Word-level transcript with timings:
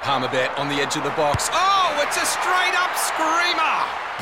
Palmerbet 0.00 0.56
on 0.58 0.68
the 0.68 0.76
edge 0.76 0.94
of 0.96 1.02
the 1.02 1.10
box. 1.10 1.48
Oh, 1.52 2.00
it's 2.06 2.16
a 2.16 2.24
straight 2.24 2.74
up 2.78 2.96
screamer! 2.96 3.76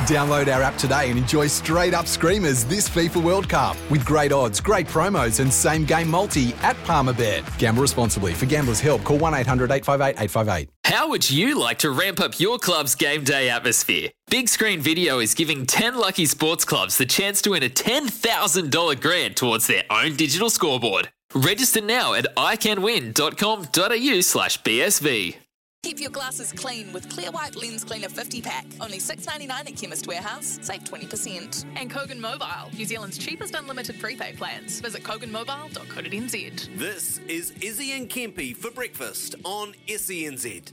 Download 0.08 0.52
our 0.54 0.62
app 0.62 0.76
today 0.76 1.10
and 1.10 1.18
enjoy 1.18 1.46
straight 1.46 1.94
up 1.94 2.06
screamers 2.06 2.64
this 2.64 2.88
FIFA 2.88 3.22
World 3.22 3.48
Cup 3.48 3.76
with 3.90 4.04
great 4.04 4.32
odds, 4.32 4.60
great 4.60 4.86
promos, 4.86 5.40
and 5.40 5.52
same 5.52 5.84
game 5.84 6.10
multi 6.10 6.54
at 6.62 6.76
Palmerbet. 6.84 7.44
Gamble 7.58 7.82
responsibly. 7.82 8.32
For 8.34 8.46
gamblers' 8.46 8.80
help, 8.80 9.04
call 9.04 9.18
1 9.18 9.34
800 9.34 9.70
858 9.70 10.22
858. 10.22 10.68
How 10.84 11.08
would 11.10 11.30
you 11.30 11.58
like 11.58 11.78
to 11.80 11.90
ramp 11.90 12.20
up 12.20 12.40
your 12.40 12.58
club's 12.58 12.94
game 12.94 13.22
day 13.24 13.50
atmosphere? 13.50 14.10
Big 14.30 14.48
Screen 14.48 14.80
Video 14.80 15.18
is 15.18 15.34
giving 15.34 15.66
10 15.66 15.96
lucky 15.96 16.26
sports 16.26 16.64
clubs 16.64 16.98
the 16.98 17.06
chance 17.06 17.42
to 17.42 17.50
win 17.50 17.62
a 17.62 17.68
$10,000 17.68 19.00
grant 19.00 19.36
towards 19.36 19.66
their 19.66 19.84
own 19.90 20.16
digital 20.16 20.50
scoreboard. 20.50 21.10
Register 21.34 21.80
now 21.80 22.14
at 22.14 22.26
iCanWin.com.au 22.36 24.20
slash 24.20 24.62
BSV. 24.62 25.36
Keep 25.84 26.00
your 26.00 26.10
glasses 26.10 26.50
clean 26.50 26.90
with 26.94 27.10
Clear 27.10 27.30
White 27.30 27.56
Lens 27.56 27.84
Cleaner 27.84 28.08
50 28.08 28.40
pack. 28.40 28.64
Only 28.80 28.96
$6.99 28.96 29.50
at 29.50 29.76
Chemist 29.76 30.06
Warehouse. 30.06 30.58
Save 30.62 30.82
20%. 30.84 31.66
And 31.76 31.90
Kogan 31.90 32.18
Mobile, 32.18 32.70
New 32.72 32.86
Zealand's 32.86 33.18
cheapest 33.18 33.54
unlimited 33.54 34.00
prepaid 34.00 34.38
plans. 34.38 34.80
Visit 34.80 35.02
koganmobile.co.nz. 35.02 36.78
This 36.78 37.18
is 37.28 37.52
Izzy 37.60 37.92
and 37.92 38.08
Kempy 38.08 38.56
for 38.56 38.70
breakfast 38.70 39.34
on 39.44 39.74
SENZ. 39.86 40.72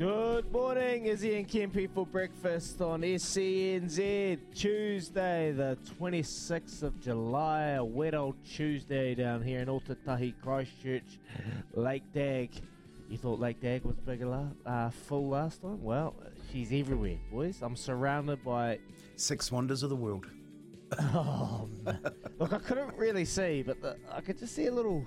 Good 0.00 0.50
morning, 0.50 1.04
Izzy 1.04 1.36
and 1.36 1.46
Kempi 1.46 1.86
for 1.86 2.06
breakfast 2.06 2.80
on 2.80 3.02
SENZ. 3.02 4.38
Tuesday, 4.54 5.52
the 5.52 5.76
26th 6.00 6.82
of 6.82 6.98
July, 7.02 7.72
a 7.72 7.84
wet 7.84 8.14
old 8.14 8.36
Tuesday 8.42 9.14
down 9.14 9.42
here 9.42 9.60
in 9.60 9.68
Otautahi, 9.68 10.32
Christchurch, 10.42 11.18
Lake 11.74 12.10
Dag. 12.14 12.50
You 13.10 13.18
thought 13.18 13.40
Lake 13.40 13.60
Dag 13.60 13.84
was 13.84 13.96
bigger, 13.96 14.24
la- 14.24 14.46
uh, 14.64 14.88
full 14.88 15.28
last 15.28 15.60
time? 15.60 15.82
Well, 15.82 16.14
she's 16.50 16.72
everywhere, 16.72 17.18
boys. 17.30 17.58
I'm 17.60 17.76
surrounded 17.76 18.42
by. 18.42 18.78
Six 19.16 19.52
wonders 19.52 19.82
of 19.82 19.90
the 19.90 19.96
world. 19.96 20.24
Oh, 20.98 21.68
man. 21.84 22.00
look, 22.38 22.54
I 22.54 22.58
couldn't 22.58 22.96
really 22.96 23.26
see, 23.26 23.62
but 23.62 23.82
the, 23.82 23.98
I 24.10 24.22
could 24.22 24.38
just 24.38 24.54
see 24.54 24.64
a 24.64 24.72
little 24.72 25.06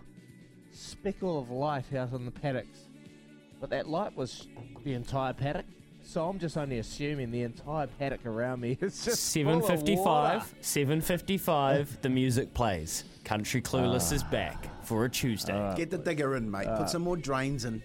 speckle 0.72 1.40
of 1.40 1.50
light 1.50 1.92
out 1.96 2.14
on 2.14 2.26
the 2.26 2.32
paddocks. 2.32 2.90
But 3.64 3.70
that 3.70 3.88
light 3.88 4.14
was 4.18 4.50
the 4.84 4.92
entire 4.92 5.32
paddock. 5.32 5.66
So 6.02 6.28
I'm 6.28 6.38
just 6.38 6.58
only 6.58 6.80
assuming 6.80 7.32
the 7.32 7.44
entire 7.44 7.88
paddock 7.88 8.26
around 8.26 8.60
me 8.60 8.78
is 8.82 9.06
just 9.06 9.34
full 9.34 9.48
of 9.52 9.62
water. 9.64 9.78
755 9.80 10.56
755 10.60 12.02
the 12.02 12.10
music 12.10 12.54
plays 12.54 13.06
country 13.24 13.62
clueless 13.62 14.12
is 14.12 14.22
back 14.22 14.68
for 14.84 15.06
a 15.06 15.10
tuesday 15.10 15.74
Get 15.78 15.90
the 15.90 15.98
digger 15.98 16.36
in, 16.36 16.52
mate. 16.52 16.68
Put 16.76 16.90
some 16.90 17.04
more 17.04 17.16
drains 17.16 17.64
in. 17.64 17.82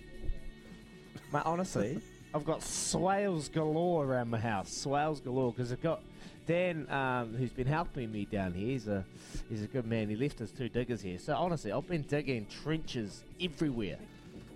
Mate, 1.32 1.42
honestly, 1.44 2.00
I've 2.34 2.44
got 2.44 2.64
swales 2.64 3.48
galore 3.48 4.04
around 4.04 4.30
my 4.30 4.40
house. 4.40 4.72
Swales 4.72 5.20
galore 5.20 5.52
because 5.52 5.70
I've 5.70 5.80
got 5.80 6.02
Dan, 6.48 6.90
um, 6.90 7.36
who's 7.36 7.52
been 7.52 7.68
helping 7.68 8.10
me 8.10 8.24
down 8.24 8.52
here. 8.52 8.66
He's 8.66 8.88
a 8.88 9.04
he's 9.48 9.62
a 9.62 9.68
good 9.68 9.86
man. 9.86 10.08
He 10.08 10.16
left 10.16 10.40
us 10.40 10.50
two 10.50 10.68
diggers 10.68 11.02
here. 11.02 11.18
So 11.20 11.36
honestly, 11.36 11.70
I've 11.70 11.86
been 11.86 12.02
digging 12.02 12.48
trenches 12.64 13.22
everywhere, 13.40 13.98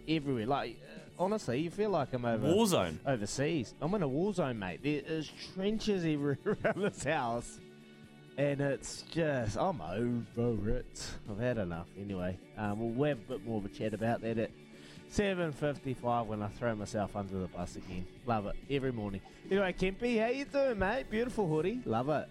everywhere. 0.08 0.46
Like 0.46 0.80
uh, 0.82 0.98
honestly, 1.18 1.60
you 1.60 1.70
feel 1.70 1.90
like 1.90 2.12
I'm 2.12 2.24
over 2.24 2.52
war 2.52 2.66
zone 2.66 3.00
overseas. 3.06 3.74
I'm 3.80 3.94
in 3.94 4.02
a 4.02 4.08
war 4.08 4.32
zone, 4.32 4.58
mate. 4.58 4.80
There 4.82 5.02
is 5.04 5.30
trenches 5.54 6.04
everywhere 6.04 6.38
around 6.64 6.82
this 6.82 7.04
house. 7.04 7.58
And 8.38 8.60
it's 8.62 9.02
just, 9.10 9.58
I'm 9.58 9.80
over 9.82 10.70
it. 10.70 11.06
I've 11.30 11.38
had 11.38 11.58
enough. 11.58 11.86
Anyway, 12.00 12.38
um, 12.56 12.96
we'll 12.96 13.10
have 13.10 13.18
a 13.18 13.32
bit 13.32 13.44
more 13.44 13.58
of 13.58 13.66
a 13.66 13.68
chat 13.68 13.92
about 13.92 14.22
that 14.22 14.38
at 14.38 14.50
7.55 15.12 16.26
when 16.26 16.42
I 16.42 16.48
throw 16.48 16.74
myself 16.74 17.14
under 17.14 17.38
the 17.38 17.48
bus 17.48 17.76
again. 17.76 18.06
Love 18.24 18.46
it. 18.46 18.56
Every 18.70 18.92
morning. 18.92 19.20
Anyway, 19.50 19.74
Kempy, 19.78 20.18
how 20.18 20.28
you 20.28 20.46
doing, 20.46 20.78
mate? 20.78 21.10
Beautiful 21.10 21.46
hoodie. 21.46 21.82
Love 21.84 22.08
it. 22.08 22.26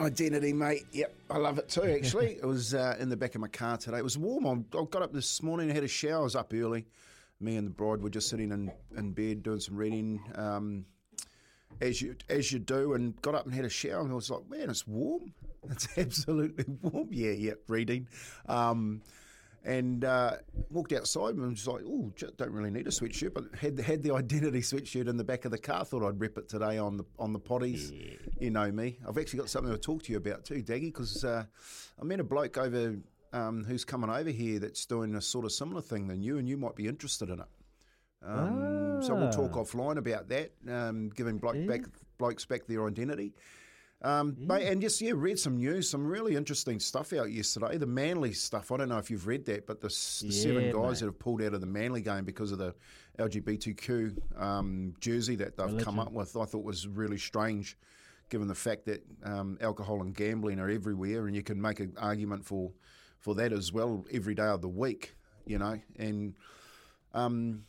Identity, 0.00 0.52
mate. 0.52 0.84
Yep, 0.90 1.14
I 1.30 1.38
love 1.38 1.58
it 1.58 1.68
too, 1.68 1.84
actually. 1.84 2.32
it 2.42 2.44
was 2.44 2.74
uh, 2.74 2.96
in 2.98 3.08
the 3.08 3.16
back 3.16 3.36
of 3.36 3.40
my 3.40 3.46
car 3.46 3.76
today. 3.76 3.98
It 3.98 4.04
was 4.04 4.18
warm. 4.18 4.44
I 4.44 4.76
I 4.76 4.84
got 4.90 5.02
up 5.02 5.12
this 5.12 5.40
morning 5.40 5.70
I 5.70 5.74
had 5.74 5.84
a 5.84 5.88
shower. 5.88 6.22
I 6.22 6.24
was 6.24 6.34
up 6.34 6.52
early. 6.52 6.86
Me 7.40 7.56
and 7.56 7.66
the 7.66 7.70
bride 7.70 8.02
were 8.02 8.10
just 8.10 8.28
sitting 8.28 8.52
in, 8.52 8.72
in 8.96 9.12
bed 9.12 9.42
doing 9.42 9.60
some 9.60 9.76
reading, 9.76 10.20
um, 10.36 10.84
as 11.80 12.00
you 12.00 12.16
as 12.28 12.52
you 12.52 12.58
do, 12.58 12.94
and 12.94 13.20
got 13.22 13.34
up 13.34 13.44
and 13.44 13.54
had 13.54 13.64
a 13.64 13.70
shower. 13.70 14.00
And 14.00 14.12
I 14.12 14.14
was 14.14 14.30
like, 14.30 14.48
man, 14.48 14.70
it's 14.70 14.86
warm. 14.86 15.32
It's 15.70 15.88
absolutely 15.96 16.66
warm. 16.82 17.08
Yeah, 17.10 17.30
yeah, 17.30 17.54
reading. 17.68 18.06
Um, 18.46 19.00
and 19.64 20.04
uh, 20.04 20.32
walked 20.70 20.92
outside 20.92 21.34
and 21.34 21.50
was 21.50 21.66
like, 21.66 21.82
oh, 21.86 22.12
don't 22.36 22.50
really 22.50 22.70
need 22.70 22.86
a 22.86 22.90
sweatshirt, 22.90 23.32
but 23.32 23.44
had 23.58 23.80
had 23.80 24.02
the 24.02 24.10
identity 24.14 24.60
sweatshirt 24.60 25.08
in 25.08 25.16
the 25.16 25.24
back 25.24 25.44
of 25.44 25.50
the 25.50 25.58
car. 25.58 25.84
Thought 25.84 26.06
I'd 26.06 26.20
rep 26.20 26.36
it 26.36 26.48
today 26.48 26.78
on 26.78 26.96
the 26.98 27.04
on 27.18 27.32
the 27.32 27.40
potties. 27.40 27.92
You 28.38 28.50
know 28.50 28.70
me. 28.70 28.98
I've 29.08 29.18
actually 29.18 29.38
got 29.38 29.48
something 29.48 29.72
to 29.72 29.78
talk 29.78 30.02
to 30.04 30.12
you 30.12 30.18
about 30.18 30.44
too, 30.44 30.62
Daggy, 30.62 30.92
because 30.92 31.24
uh, 31.24 31.44
I 32.00 32.04
met 32.04 32.20
a 32.20 32.24
bloke 32.24 32.58
over 32.58 32.96
um, 33.34 33.64
who's 33.64 33.84
coming 33.84 34.08
over 34.08 34.30
here 34.30 34.58
that's 34.58 34.86
doing 34.86 35.14
a 35.16 35.20
sort 35.20 35.44
of 35.44 35.52
similar 35.52 35.82
thing 35.82 36.06
than 36.06 36.22
you, 36.22 36.38
and 36.38 36.48
you 36.48 36.56
might 36.56 36.76
be 36.76 36.86
interested 36.86 37.28
in 37.30 37.40
it. 37.40 37.46
Um, 38.22 39.00
So 39.02 39.14
we'll 39.14 39.28
talk 39.28 39.56
Ah. 39.56 39.60
offline 39.62 39.98
about 39.98 40.28
that, 40.28 40.52
um, 40.68 41.10
giving 41.10 41.38
bloke 41.38 41.56
Yeah. 41.56 41.66
back, 41.66 41.82
blokes 42.16 42.46
back 42.46 42.66
their 42.66 42.86
identity. 42.86 43.34
Um, 44.02 44.36
mate, 44.38 44.66
and 44.66 44.80
just 44.82 45.00
yeah, 45.00 45.12
read 45.14 45.38
some 45.38 45.56
news, 45.56 45.88
some 45.90 46.06
really 46.06 46.36
interesting 46.36 46.78
stuff 46.78 47.12
out 47.12 47.30
yesterday. 47.32 47.76
The 47.78 47.86
Manly 47.86 48.32
stuff. 48.32 48.70
I 48.70 48.76
don't 48.76 48.88
know 48.88 48.98
if 48.98 49.10
you've 49.10 49.26
read 49.26 49.44
that, 49.46 49.66
but 49.66 49.80
the, 49.80 49.88
the 49.88 49.90
seven 49.90 50.70
guys 50.70 50.72
mate. 50.72 51.00
that 51.00 51.06
have 51.06 51.18
pulled 51.18 51.42
out 51.42 51.54
of 51.54 51.60
the 51.60 51.66
Manly 51.66 52.02
game 52.02 52.24
because 52.24 52.52
of 52.52 52.58
the 52.58 52.74
LGBTQ 53.18 54.16
um, 54.36 54.94
jersey 55.00 55.36
that 55.36 55.56
they've 55.56 55.78
come 55.78 55.98
up 55.98 56.12
with, 56.12 56.36
I 56.36 56.44
thought 56.44 56.64
was 56.64 56.86
really 56.86 57.18
strange, 57.18 57.78
given 58.28 58.46
the 58.48 58.54
fact 58.54 58.84
that 58.86 59.04
um, 59.22 59.56
alcohol 59.60 60.02
and 60.02 60.14
gambling 60.14 60.58
are 60.60 60.68
everywhere, 60.70 61.26
and 61.26 61.34
you 61.34 61.42
can 61.42 61.60
make 61.60 61.80
an 61.80 61.94
argument 61.98 62.44
for 62.44 62.72
for 63.24 63.34
that 63.34 63.52
as 63.54 63.72
well 63.72 64.04
every 64.12 64.34
day 64.34 64.44
of 64.44 64.60
the 64.60 64.68
week. 64.68 65.14
You 65.46 65.58
know, 65.58 65.80
and 65.98 66.34
um, 67.14 67.64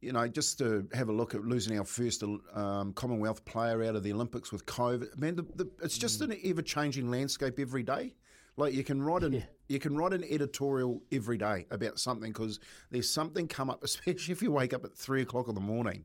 you 0.00 0.12
know, 0.12 0.26
just 0.26 0.58
to 0.58 0.86
have 0.94 1.08
a 1.08 1.12
look 1.12 1.34
at 1.34 1.44
losing 1.44 1.78
our 1.78 1.84
first 1.84 2.22
um, 2.22 2.92
Commonwealth 2.94 3.44
player 3.44 3.82
out 3.84 3.96
of 3.96 4.02
the 4.02 4.12
Olympics 4.12 4.50
with 4.50 4.66
COVID, 4.66 5.18
man, 5.18 5.36
the, 5.36 5.42
the, 5.54 5.70
it's 5.82 5.96
just 5.96 6.20
an 6.20 6.36
ever 6.44 6.62
changing 6.62 7.10
landscape 7.10 7.58
every 7.58 7.82
day. 7.82 8.14
Like 8.56 8.72
you 8.72 8.84
can 8.84 9.02
write 9.02 9.24
an 9.24 9.32
yeah. 9.34 9.42
you 9.68 9.78
can 9.78 9.96
write 9.96 10.12
an 10.12 10.24
editorial 10.30 11.02
every 11.10 11.38
day 11.38 11.66
about 11.70 11.98
something 11.98 12.32
because 12.32 12.60
there's 12.90 13.10
something 13.10 13.48
come 13.48 13.68
up, 13.68 13.82
especially 13.82 14.32
if 14.32 14.42
you 14.42 14.52
wake 14.52 14.72
up 14.72 14.84
at 14.84 14.96
three 14.96 15.22
o'clock 15.22 15.48
in 15.48 15.54
the 15.54 15.60
morning, 15.60 16.04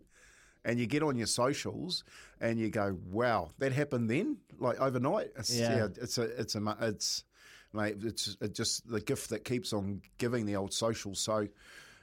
and 0.66 0.80
you 0.80 0.88
get 0.88 1.04
on 1.04 1.18
your 1.18 1.28
socials 1.28 2.04
and 2.42 2.60
you 2.60 2.70
go, 2.70 2.98
"Wow, 3.12 3.52
that 3.60 3.72
happened 3.72 4.10
then, 4.10 4.38
like 4.58 4.80
overnight." 4.80 5.28
It's, 5.38 5.56
yeah. 5.56 5.76
yeah, 5.76 5.88
it's 6.02 6.18
a 6.18 6.24
it's 6.24 6.56
a 6.56 6.78
it's 6.82 7.24
mate, 7.74 7.98
it's, 8.04 8.36
just 8.54 8.90
the 8.90 9.02
gift 9.02 9.30
that 9.30 9.44
keeps 9.44 9.74
on 9.74 10.02
giving 10.18 10.46
the 10.46 10.56
old 10.56 10.74
social. 10.74 11.16
So. 11.16 11.48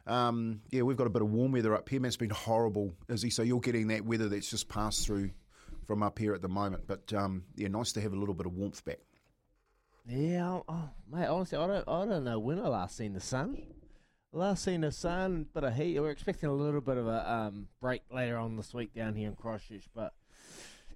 Um, 0.08 0.60
yeah, 0.70 0.82
we've 0.82 0.96
got 0.96 1.08
a 1.08 1.10
bit 1.10 1.22
of 1.22 1.32
warm 1.32 1.50
weather 1.50 1.74
up 1.74 1.88
here. 1.88 1.98
Man, 1.98 2.06
it's 2.06 2.16
been 2.16 2.30
horrible, 2.30 2.94
Izzy. 3.08 3.28
So 3.28 3.42
you're 3.42 3.58
getting 3.58 3.88
that 3.88 4.04
weather 4.04 4.28
that's 4.28 4.48
just 4.48 4.68
passed 4.68 5.04
through 5.04 5.30
from 5.86 6.02
up 6.02 6.16
here 6.16 6.32
at 6.32 6.42
the 6.42 6.48
moment. 6.48 6.84
But 6.86 7.12
um, 7.12 7.42
yeah, 7.56 7.66
nice 7.66 7.92
to 7.94 8.00
have 8.00 8.12
a 8.12 8.16
little 8.16 8.32
bit 8.32 8.46
of 8.46 8.52
warmth 8.52 8.84
back. 8.84 9.00
Yeah, 10.08 10.60
oh, 10.68 10.88
mate. 11.10 11.26
Honestly, 11.26 11.58
I 11.58 11.66
don't, 11.66 11.88
I 11.88 12.06
don't 12.06 12.24
know 12.24 12.38
when 12.38 12.60
I 12.60 12.68
last 12.68 12.96
seen 12.96 13.12
the 13.12 13.20
sun. 13.20 13.62
Last 14.32 14.64
seen 14.64 14.82
the 14.82 14.92
sun, 14.92 15.46
but 15.52 15.64
a 15.64 15.70
heat. 15.70 15.98
We're 15.98 16.10
expecting 16.10 16.48
a 16.48 16.54
little 16.54 16.80
bit 16.80 16.96
of 16.96 17.08
a 17.08 17.32
um, 17.32 17.68
break 17.80 18.02
later 18.12 18.36
on 18.36 18.56
this 18.56 18.72
week 18.74 18.94
down 18.94 19.14
here 19.14 19.28
in 19.28 19.34
Christchurch, 19.34 19.88
but 19.94 20.12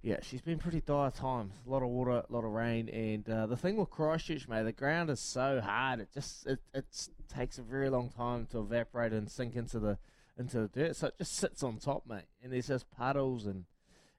yeah, 0.02 0.16
she's 0.22 0.40
been 0.40 0.58
pretty 0.58 0.80
dire 0.80 1.10
times. 1.10 1.54
A 1.66 1.70
lot 1.70 1.82
of 1.82 1.88
water, 1.88 2.22
a 2.28 2.32
lot 2.32 2.44
of 2.44 2.52
rain, 2.52 2.88
and 2.88 3.28
uh, 3.28 3.46
the 3.46 3.56
thing 3.56 3.76
with 3.76 3.90
Christchurch, 3.90 4.48
mate, 4.48 4.62
the 4.62 4.72
ground 4.72 5.10
is 5.10 5.20
so 5.20 5.60
hard. 5.60 6.00
It 6.00 6.08
just 6.12 6.46
it, 6.46 6.58
it 6.72 6.86
takes 7.32 7.58
a 7.58 7.62
very 7.62 7.90
long 7.90 8.08
time 8.08 8.46
to 8.52 8.60
evaporate 8.60 9.12
and 9.12 9.30
sink 9.30 9.56
into 9.56 9.78
the 9.78 9.98
into 10.38 10.60
the 10.60 10.68
dirt. 10.68 10.96
So 10.96 11.08
it 11.08 11.18
just 11.18 11.36
sits 11.36 11.62
on 11.62 11.76
top, 11.78 12.04
mate, 12.08 12.24
and 12.42 12.52
there's 12.52 12.68
just 12.68 12.90
puddles 12.90 13.46
and 13.46 13.64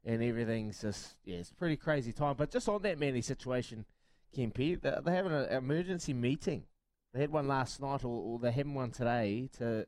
and 0.06 0.22
everything's 0.22 0.82
just 0.82 1.16
yeah, 1.26 1.38
it's 1.38 1.52
pretty 1.52 1.78
crazy 1.78 2.12
time. 2.12 2.36
But 2.38 2.52
just 2.52 2.70
on 2.70 2.84
that 2.84 3.00
Manly 3.00 3.22
situation, 3.22 3.86
Kempi, 4.38 4.80
they're, 4.80 5.02
they're 5.04 5.16
having 5.16 5.34
an 5.34 5.50
emergency 5.50 6.14
meeting. 6.14 6.64
They 7.14 7.22
had 7.22 7.32
one 7.32 7.48
last 7.48 7.82
night, 7.82 8.04
or, 8.04 8.22
or 8.22 8.40
they're 8.40 8.52
having 8.52 8.76
one 8.76 8.92
today 8.92 9.50
to 9.58 9.88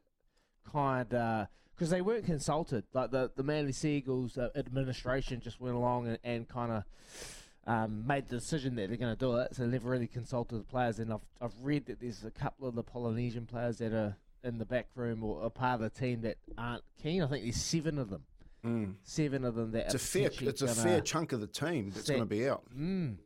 kind 0.72 1.14
of 1.14 1.48
because 1.76 1.90
they 1.90 2.02
weren't 2.02 2.26
consulted. 2.26 2.84
Like 2.94 3.12
the 3.12 3.32
the 3.36 3.44
Manly 3.44 3.72
Sea 3.72 3.98
Eagles 3.98 4.38
uh, 4.38 4.50
administration 4.56 5.42
just 5.42 5.60
went 5.60 5.76
along 5.76 6.08
and, 6.08 6.20
and 6.24 6.48
kind 6.48 6.72
of 6.72 6.84
um, 7.66 8.06
made 8.06 8.28
the 8.28 8.38
decision 8.38 8.76
that 8.76 8.90
they're 8.90 8.98
going 8.98 9.14
to 9.14 9.20
do 9.20 9.38
it. 9.38 9.56
So 9.56 9.64
they 9.64 9.70
never 9.70 9.90
really 9.90 10.08
consulted 10.08 10.60
the 10.60 10.64
players. 10.64 11.00
And 11.00 11.12
I've 11.14 11.26
I've 11.42 11.56
read 11.62 11.86
that 11.88 12.00
there's 12.00 12.24
a 12.24 12.32
couple 12.32 12.68
of 12.68 12.76
the 12.76 12.84
Polynesian 12.84 13.46
players 13.46 13.78
that 13.78 13.94
are 13.94 14.18
in 14.44 14.58
the 14.58 14.66
back 14.66 14.88
room 14.96 15.24
or 15.24 15.46
a 15.46 15.50
part 15.50 15.76
of 15.76 15.82
the 15.82 15.90
team 15.90 16.22
that 16.22 16.38
aren't 16.58 16.84
keen. 17.02 17.24
I 17.24 17.28
think 17.28 17.44
there's 17.44 17.56
seven 17.56 17.98
of 17.98 18.10
them. 18.10 18.24
Mm. 18.66 18.96
Seven 19.04 19.44
of 19.44 19.56
them 19.56 19.72
that 19.72 19.86
it's 19.86 19.96
a 19.96 20.00
fair 20.00 20.30
it's 20.40 20.62
a 20.62 20.68
fair 20.70 21.02
chunk 21.02 21.34
of 21.34 21.42
the 21.42 21.48
team 21.48 21.92
that's 21.94 22.08
going 22.08 22.22
to 22.22 22.26
be 22.26 22.48
out. 22.48 22.64
Mm. 22.78 23.18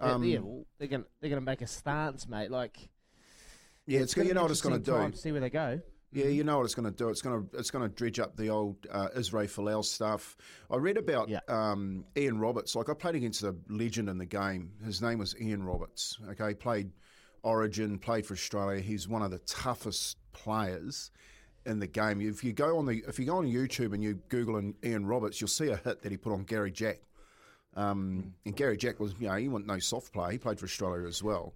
Um, 0.00 0.22
yeah, 0.24 0.38
well, 0.38 0.64
they're 0.78 0.88
going 0.88 1.04
they're 1.20 1.30
going 1.30 1.42
to 1.42 1.46
make 1.46 1.62
a 1.62 1.66
stance, 1.66 2.28
mate. 2.28 2.50
Like, 2.50 2.76
yeah, 3.86 4.00
it's, 4.00 4.16
it's 4.16 4.28
you 4.28 4.34
know 4.34 4.42
what 4.42 4.50
it's 4.50 4.60
going 4.60 4.80
to 4.80 5.10
do. 5.10 5.16
See 5.16 5.32
where 5.32 5.40
they 5.40 5.50
go. 5.50 5.80
Yeah, 6.10 6.26
you 6.26 6.42
know 6.42 6.56
what 6.58 6.64
it's 6.64 6.74
going 6.74 6.90
to 6.90 6.96
do. 6.96 7.10
It's 7.10 7.20
going 7.20 7.48
to 7.48 7.58
it's 7.58 7.70
going 7.70 7.88
to 7.88 7.94
dredge 7.94 8.18
up 8.18 8.36
the 8.36 8.48
old 8.48 8.76
uh, 8.90 9.08
Israel 9.14 9.46
Folau 9.46 9.84
stuff. 9.84 10.36
I 10.70 10.76
read 10.76 10.96
about 10.96 11.28
yeah. 11.28 11.40
um, 11.48 12.04
Ian 12.16 12.38
Roberts. 12.38 12.74
Like 12.74 12.88
I 12.88 12.94
played 12.94 13.14
against 13.14 13.42
a 13.42 13.54
legend 13.68 14.08
in 14.08 14.16
the 14.16 14.26
game. 14.26 14.72
His 14.84 15.02
name 15.02 15.18
was 15.18 15.38
Ian 15.40 15.62
Roberts. 15.62 16.18
Okay, 16.30 16.54
played 16.54 16.90
Origin, 17.42 17.98
played 17.98 18.24
for 18.24 18.34
Australia. 18.34 18.80
He's 18.80 19.06
one 19.06 19.22
of 19.22 19.30
the 19.30 19.38
toughest 19.40 20.16
players 20.32 21.10
in 21.66 21.78
the 21.78 21.86
game. 21.86 22.22
If 22.22 22.42
you 22.42 22.54
go 22.54 22.78
on 22.78 22.86
the 22.86 23.04
if 23.06 23.18
you 23.18 23.26
go 23.26 23.36
on 23.36 23.46
YouTube 23.46 23.92
and 23.92 24.02
you 24.02 24.14
Google 24.30 24.72
Ian 24.82 25.06
Roberts, 25.06 25.40
you'll 25.40 25.48
see 25.48 25.68
a 25.68 25.76
hit 25.76 26.00
that 26.02 26.10
he 26.10 26.16
put 26.16 26.32
on 26.32 26.44
Gary 26.44 26.70
Jack. 26.70 27.00
Um, 27.76 28.34
and 28.44 28.56
Gary 28.56 28.76
Jack 28.76 28.98
was, 28.98 29.14
you 29.20 29.28
know, 29.28 29.36
he 29.36 29.48
wasn't 29.48 29.68
no 29.68 29.78
soft 29.78 30.12
play. 30.12 30.32
He 30.32 30.38
played 30.38 30.58
for 30.58 30.64
Australia 30.64 31.06
as 31.06 31.22
well. 31.22 31.54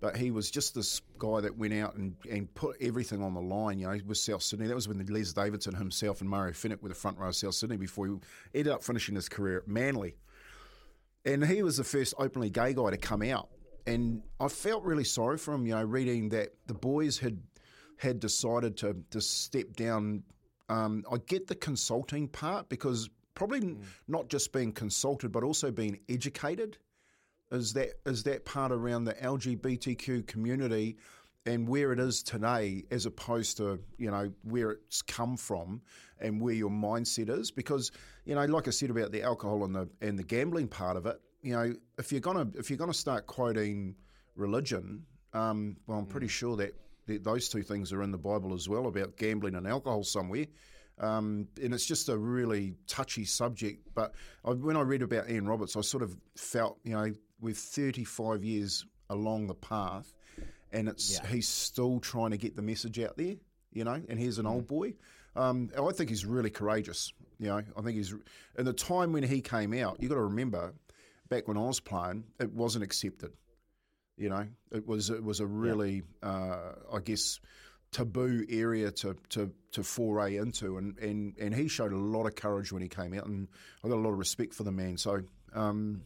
But 0.00 0.16
he 0.16 0.30
was 0.30 0.50
just 0.50 0.74
this 0.74 1.00
guy 1.18 1.40
that 1.40 1.56
went 1.56 1.72
out 1.72 1.94
and, 1.94 2.14
and 2.30 2.52
put 2.54 2.76
everything 2.82 3.22
on 3.22 3.32
the 3.32 3.40
line, 3.40 3.78
you 3.78 3.86
know, 3.86 3.98
with 4.06 4.18
South 4.18 4.42
Sydney. 4.42 4.66
That 4.66 4.74
was 4.74 4.88
when 4.88 5.04
Les 5.06 5.32
Davidson 5.32 5.74
himself 5.74 6.20
and 6.20 6.28
Mario 6.28 6.52
Fenech 6.52 6.82
were 6.82 6.90
the 6.90 6.94
front 6.94 7.18
row 7.18 7.28
of 7.28 7.36
South 7.36 7.54
Sydney 7.54 7.78
before 7.78 8.06
he 8.06 8.14
ended 8.54 8.72
up 8.72 8.84
finishing 8.84 9.14
his 9.14 9.28
career 9.28 9.58
at 9.58 9.68
Manly. 9.68 10.16
And 11.24 11.44
he 11.44 11.62
was 11.62 11.78
the 11.78 11.84
first 11.84 12.14
openly 12.18 12.50
gay 12.50 12.74
guy 12.74 12.90
to 12.90 12.98
come 12.98 13.22
out. 13.22 13.48
And 13.86 14.22
I 14.38 14.48
felt 14.48 14.84
really 14.84 15.04
sorry 15.04 15.38
for 15.38 15.54
him, 15.54 15.66
you 15.66 15.74
know, 15.74 15.82
reading 15.82 16.28
that 16.30 16.50
the 16.66 16.74
boys 16.74 17.18
had 17.18 17.40
had 17.98 18.20
decided 18.20 18.76
to, 18.78 18.96
to 19.10 19.20
step 19.20 19.74
down. 19.74 20.22
Um, 20.68 21.04
I 21.10 21.16
get 21.26 21.46
the 21.46 21.54
consulting 21.54 22.28
part 22.28 22.68
because 22.68 23.08
probably 23.34 23.60
mm. 23.60 23.78
not 24.08 24.28
just 24.28 24.52
being 24.52 24.72
consulted, 24.72 25.32
but 25.32 25.42
also 25.44 25.70
being 25.70 26.00
educated 26.08 26.76
is 27.50 27.72
that 27.74 27.90
is 28.04 28.24
that 28.24 28.44
part 28.44 28.72
around 28.72 29.04
the 29.04 29.14
LGBTQ 29.14 30.26
community 30.26 30.96
and 31.44 31.68
where 31.68 31.92
it 31.92 32.00
is 32.00 32.22
today 32.22 32.84
as 32.90 33.06
opposed 33.06 33.56
to 33.58 33.78
you 33.98 34.10
know 34.10 34.32
where 34.42 34.72
it's 34.72 35.02
come 35.02 35.36
from 35.36 35.80
and 36.20 36.40
where 36.40 36.54
your 36.54 36.70
mindset 36.70 37.30
is 37.30 37.50
because 37.50 37.92
you 38.24 38.34
know 38.34 38.44
like 38.46 38.66
I 38.66 38.70
said 38.70 38.90
about 38.90 39.12
the 39.12 39.22
alcohol 39.22 39.64
and 39.64 39.74
the 39.74 39.88
and 40.00 40.18
the 40.18 40.24
gambling 40.24 40.68
part 40.68 40.96
of 40.96 41.06
it 41.06 41.20
you 41.42 41.54
know 41.54 41.74
if 41.98 42.10
you're 42.10 42.20
gonna 42.20 42.48
if 42.54 42.70
you're 42.70 42.78
gonna 42.78 42.94
start 42.94 43.26
quoting 43.26 43.94
religion 44.34 45.04
um, 45.32 45.76
well 45.86 45.98
I'm 45.98 46.06
pretty 46.06 46.26
mm. 46.26 46.30
sure 46.30 46.56
that, 46.56 46.74
that 47.06 47.22
those 47.22 47.48
two 47.48 47.62
things 47.62 47.92
are 47.92 48.02
in 48.02 48.10
the 48.10 48.18
Bible 48.18 48.54
as 48.54 48.68
well 48.68 48.86
about 48.86 49.16
gambling 49.16 49.54
and 49.54 49.66
alcohol 49.66 50.02
somewhere 50.02 50.46
um, 50.98 51.48
and 51.62 51.74
it's 51.74 51.84
just 51.84 52.08
a 52.08 52.16
really 52.16 52.74
touchy 52.86 53.24
subject. 53.24 53.86
But 53.94 54.14
I, 54.44 54.52
when 54.52 54.76
I 54.76 54.80
read 54.80 55.02
about 55.02 55.28
Ian 55.28 55.46
Roberts, 55.46 55.76
I 55.76 55.82
sort 55.82 56.02
of 56.02 56.16
felt, 56.36 56.78
you 56.84 56.92
know, 56.92 57.12
with 57.40 57.58
35 57.58 58.44
years 58.44 58.84
along 59.10 59.46
the 59.46 59.54
path, 59.54 60.12
and 60.72 60.88
it's 60.88 61.20
yeah. 61.20 61.28
he's 61.28 61.48
still 61.48 62.00
trying 62.00 62.30
to 62.30 62.36
get 62.36 62.56
the 62.56 62.62
message 62.62 62.98
out 63.00 63.16
there, 63.16 63.36
you 63.72 63.84
know. 63.84 64.00
And 64.08 64.18
he's 64.18 64.38
an 64.38 64.46
mm. 64.46 64.52
old 64.52 64.68
boy. 64.68 64.94
Um, 65.34 65.70
I 65.78 65.92
think 65.92 66.10
he's 66.10 66.24
really 66.24 66.50
courageous. 66.50 67.12
You 67.38 67.48
know, 67.48 67.62
I 67.76 67.82
think 67.82 67.96
he's 67.96 68.14
in 68.58 68.64
the 68.64 68.72
time 68.72 69.12
when 69.12 69.22
he 69.22 69.40
came 69.40 69.74
out. 69.74 69.98
You 70.00 70.08
got 70.08 70.14
to 70.14 70.22
remember, 70.22 70.72
back 71.28 71.46
when 71.46 71.56
I 71.56 71.60
was 71.60 71.80
playing, 71.80 72.24
it 72.40 72.52
wasn't 72.52 72.84
accepted. 72.84 73.32
You 74.16 74.30
know, 74.30 74.46
it 74.72 74.86
was 74.86 75.10
it 75.10 75.22
was 75.22 75.40
a 75.40 75.46
really, 75.46 76.02
yeah. 76.22 76.28
uh, 76.28 76.74
I 76.94 77.00
guess 77.00 77.38
taboo 77.92 78.44
area 78.48 78.90
to, 78.90 79.16
to, 79.30 79.50
to 79.72 79.82
foray 79.82 80.36
into, 80.36 80.76
and, 80.76 80.98
and, 80.98 81.34
and 81.38 81.54
he 81.54 81.68
showed 81.68 81.92
a 81.92 81.96
lot 81.96 82.26
of 82.26 82.34
courage 82.34 82.72
when 82.72 82.82
he 82.82 82.88
came 82.88 83.14
out, 83.14 83.26
and 83.26 83.48
I 83.84 83.88
got 83.88 83.96
a 83.96 84.00
lot 84.00 84.10
of 84.10 84.18
respect 84.18 84.54
for 84.54 84.64
the 84.64 84.72
man. 84.72 84.96
So, 84.96 85.22
um, 85.54 86.02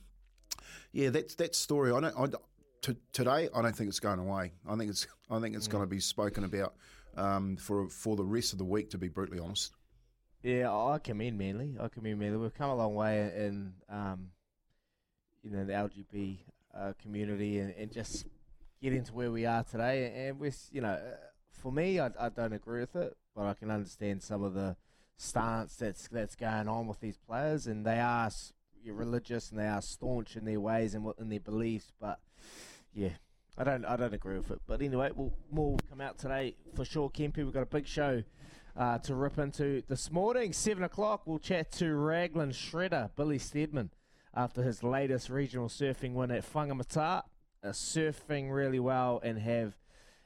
yeah, 0.92 1.10
that's 1.10 1.34
that 1.36 1.54
story. 1.54 1.92
I 1.92 2.00
don't. 2.00 2.16
I, 2.16 2.26
to, 2.82 2.96
today, 3.12 3.48
I 3.54 3.62
don't 3.62 3.76
think 3.76 3.88
it's 3.88 4.00
going 4.00 4.18
away. 4.18 4.52
I 4.68 4.76
think 4.76 4.90
it's 4.90 5.06
I 5.30 5.38
think 5.40 5.54
it's 5.56 5.68
mm. 5.68 5.72
going 5.72 5.82
to 5.84 5.88
be 5.88 6.00
spoken 6.00 6.44
about 6.44 6.74
um, 7.16 7.56
for 7.56 7.88
for 7.88 8.16
the 8.16 8.24
rest 8.24 8.52
of 8.52 8.58
the 8.58 8.64
week. 8.64 8.90
To 8.90 8.98
be 8.98 9.08
brutally 9.08 9.38
honest. 9.38 9.72
Yeah, 10.42 10.72
I 10.72 10.98
commend 10.98 11.36
Manly. 11.36 11.76
I 11.78 11.88
commend 11.88 12.18
Manly. 12.18 12.38
We've 12.38 12.54
come 12.54 12.70
a 12.70 12.76
long 12.76 12.94
way 12.94 13.30
in 13.36 13.74
um, 13.88 14.28
you 15.42 15.50
know 15.50 15.64
the 15.64 15.72
LGB 15.72 16.38
uh, 16.74 16.92
community 17.00 17.58
and, 17.58 17.74
and 17.76 17.92
just 17.92 18.26
getting 18.82 19.04
to 19.04 19.12
where 19.12 19.30
we 19.30 19.44
are 19.44 19.62
today. 19.62 20.28
And 20.28 20.40
we're 20.40 20.52
you 20.72 20.80
know 20.80 20.98
for 21.52 21.70
me, 21.70 22.00
I, 22.00 22.10
I 22.18 22.28
don't 22.30 22.52
agree 22.52 22.80
with 22.80 22.96
it, 22.96 23.16
but 23.34 23.46
I 23.46 23.54
can 23.54 23.70
understand 23.70 24.22
some 24.22 24.42
of 24.42 24.54
the 24.54 24.76
stance 25.16 25.76
that's 25.76 26.08
that's 26.08 26.34
going 26.34 26.68
on 26.68 26.86
with 26.86 27.00
these 27.00 27.18
players, 27.18 27.66
and 27.66 27.84
they 27.84 28.00
are 28.00 28.30
religious 28.86 29.50
and 29.50 29.58
they 29.58 29.66
are 29.66 29.82
staunch 29.82 30.36
in 30.36 30.44
their 30.44 30.60
ways 30.60 30.94
and 30.94 31.04
what 31.04 31.18
in 31.18 31.28
their 31.28 31.40
beliefs. 31.40 31.92
But 32.00 32.20
yeah, 32.94 33.10
I 33.56 33.64
don't 33.64 33.84
I 33.84 33.96
don't 33.96 34.14
agree 34.14 34.36
with 34.36 34.50
it. 34.50 34.60
But 34.66 34.82
anyway, 34.82 35.10
we'll, 35.14 35.32
more 35.50 35.72
will 35.72 35.80
come 35.88 36.00
out 36.00 36.18
today 36.18 36.56
for 36.74 36.84
sure. 36.84 37.10
Kempi, 37.10 37.38
we've 37.38 37.52
got 37.52 37.62
a 37.62 37.66
big 37.66 37.86
show 37.86 38.22
uh, 38.76 38.98
to 38.98 39.14
rip 39.14 39.38
into 39.38 39.82
this 39.88 40.10
morning. 40.10 40.52
Seven 40.52 40.84
o'clock, 40.84 41.22
we'll 41.26 41.38
chat 41.38 41.72
to 41.72 41.94
Raglan 41.94 42.50
Shredder 42.50 43.10
Billy 43.16 43.38
Stairmand 43.38 43.90
after 44.34 44.62
his 44.62 44.82
latest 44.82 45.28
regional 45.28 45.68
surfing 45.68 46.12
win 46.12 46.30
at 46.30 46.50
Whangamata. 46.52 47.22
Uh, 47.62 47.68
surfing 47.68 48.50
really 48.50 48.80
well 48.80 49.20
and 49.22 49.38
have 49.38 49.76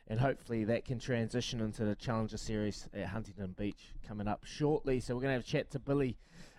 and 0.06 0.20
hopefully 0.20 0.64
that 0.64 0.84
can 0.84 0.98
transition 0.98 1.60
into 1.60 1.84
the 1.84 1.94
Challenger 1.94 2.36
Series 2.36 2.88
at 2.92 3.06
Huntington 3.06 3.54
Beach 3.56 3.94
coming 4.06 4.28
up 4.28 4.44
shortly. 4.44 5.00
So 5.00 5.14
we're 5.14 5.22
going 5.22 5.30
to 5.30 5.38
have 5.38 5.44
a 5.44 5.50
chat 5.50 5.70
to 5.72 5.78
Billy 5.78 6.16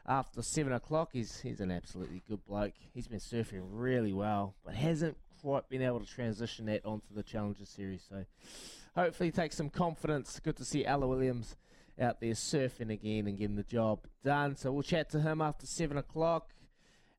after 0.07 0.41
seven 0.41 0.73
o'clock. 0.73 1.09
He's 1.13 1.39
he's 1.41 1.59
an 1.59 1.71
absolutely 1.71 2.21
good 2.27 2.45
bloke. 2.45 2.73
He's 2.93 3.07
been 3.07 3.19
surfing 3.19 3.61
really 3.71 4.13
well, 4.13 4.55
but 4.65 4.75
hasn't 4.75 5.17
quite 5.41 5.69
been 5.69 5.81
able 5.81 5.99
to 5.99 6.05
transition 6.05 6.65
that 6.65 6.85
onto 6.85 7.13
the 7.13 7.23
Challenger 7.23 7.65
Series. 7.65 8.03
So 8.09 8.25
hopefully 8.95 9.31
take 9.31 9.53
some 9.53 9.69
confidence. 9.69 10.39
Good 10.39 10.57
to 10.57 10.65
see 10.65 10.85
Ella 10.85 11.07
Williams 11.07 11.55
out 11.99 12.19
there 12.19 12.33
surfing 12.33 12.91
again 12.91 13.27
and 13.27 13.37
getting 13.37 13.55
the 13.55 13.63
job 13.63 14.07
done. 14.23 14.55
So 14.55 14.71
we'll 14.71 14.83
chat 14.83 15.09
to 15.11 15.21
him 15.21 15.41
after 15.41 15.65
seven 15.65 15.97
o'clock. 15.97 16.49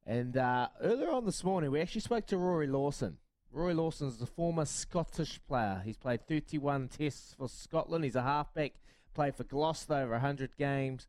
And 0.07 0.37
uh, 0.37 0.69
earlier 0.81 1.11
on 1.11 1.25
this 1.25 1.43
morning, 1.43 1.71
we 1.71 1.81
actually 1.81 2.03
spoke 2.03 2.27
to 2.27 2.37
Rory 2.37 2.69
Lawson. 2.69 3.19
Rory 3.51 3.75
Lawson 3.75 4.09
is 4.09 4.21
a 4.21 4.27
former 4.27 4.65
Scottish 4.65 5.41
player. 5.49 5.83
He's 5.85 5.97
played 5.97 6.27
31 6.29 6.89
tests 6.89 7.35
for 7.37 7.49
Scotland. 7.49 8.05
He's 8.05 8.15
a 8.15 8.23
halfback, 8.23 8.75
played 9.15 9.35
for 9.35 9.45
Gloucester 9.45 9.95
over 9.95 10.13
100 10.13 10.57
games. 10.57 11.09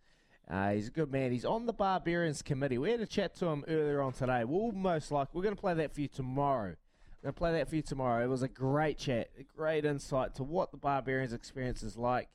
Uh, 0.50 0.72
he's 0.72 0.88
a 0.88 0.92
good 0.92 1.12
man. 1.12 1.32
He's 1.32 1.46
on 1.46 1.66
the 1.66 1.74
Barbarians 1.74 2.42
committee. 2.42 2.78
We 2.78 2.92
had 2.92 3.02
a 3.02 3.06
chat 3.06 3.36
to 3.36 3.48
him 3.48 3.66
earlier 3.68 4.02
on 4.02 4.14
today. 4.14 4.46
We'll 4.46 4.72
most 4.72 5.12
like 5.12 5.34
we're 5.34 5.44
going 5.44 5.56
to 5.56 5.60
play 5.60 5.74
that 5.74 5.94
for 5.94 6.02
you 6.02 6.08
tomorrow. 6.08 6.76
We're 7.22 7.32
going 7.32 7.34
to 7.34 7.38
play 7.38 7.52
that 7.54 7.70
for 7.70 7.76
you 7.76 7.82
tomorrow. 7.82 8.24
It 8.24 8.30
was 8.30 8.44
a 8.44 8.48
great 8.48 8.98
chat, 8.98 9.30
a 9.38 9.44
great 9.44 9.84
insight 9.84 10.36
to 10.36 10.44
what 10.44 10.72
the 10.72 10.78
Barbarians 10.78 11.34
experience 11.34 11.84
is 11.84 11.98
like. 11.98 12.30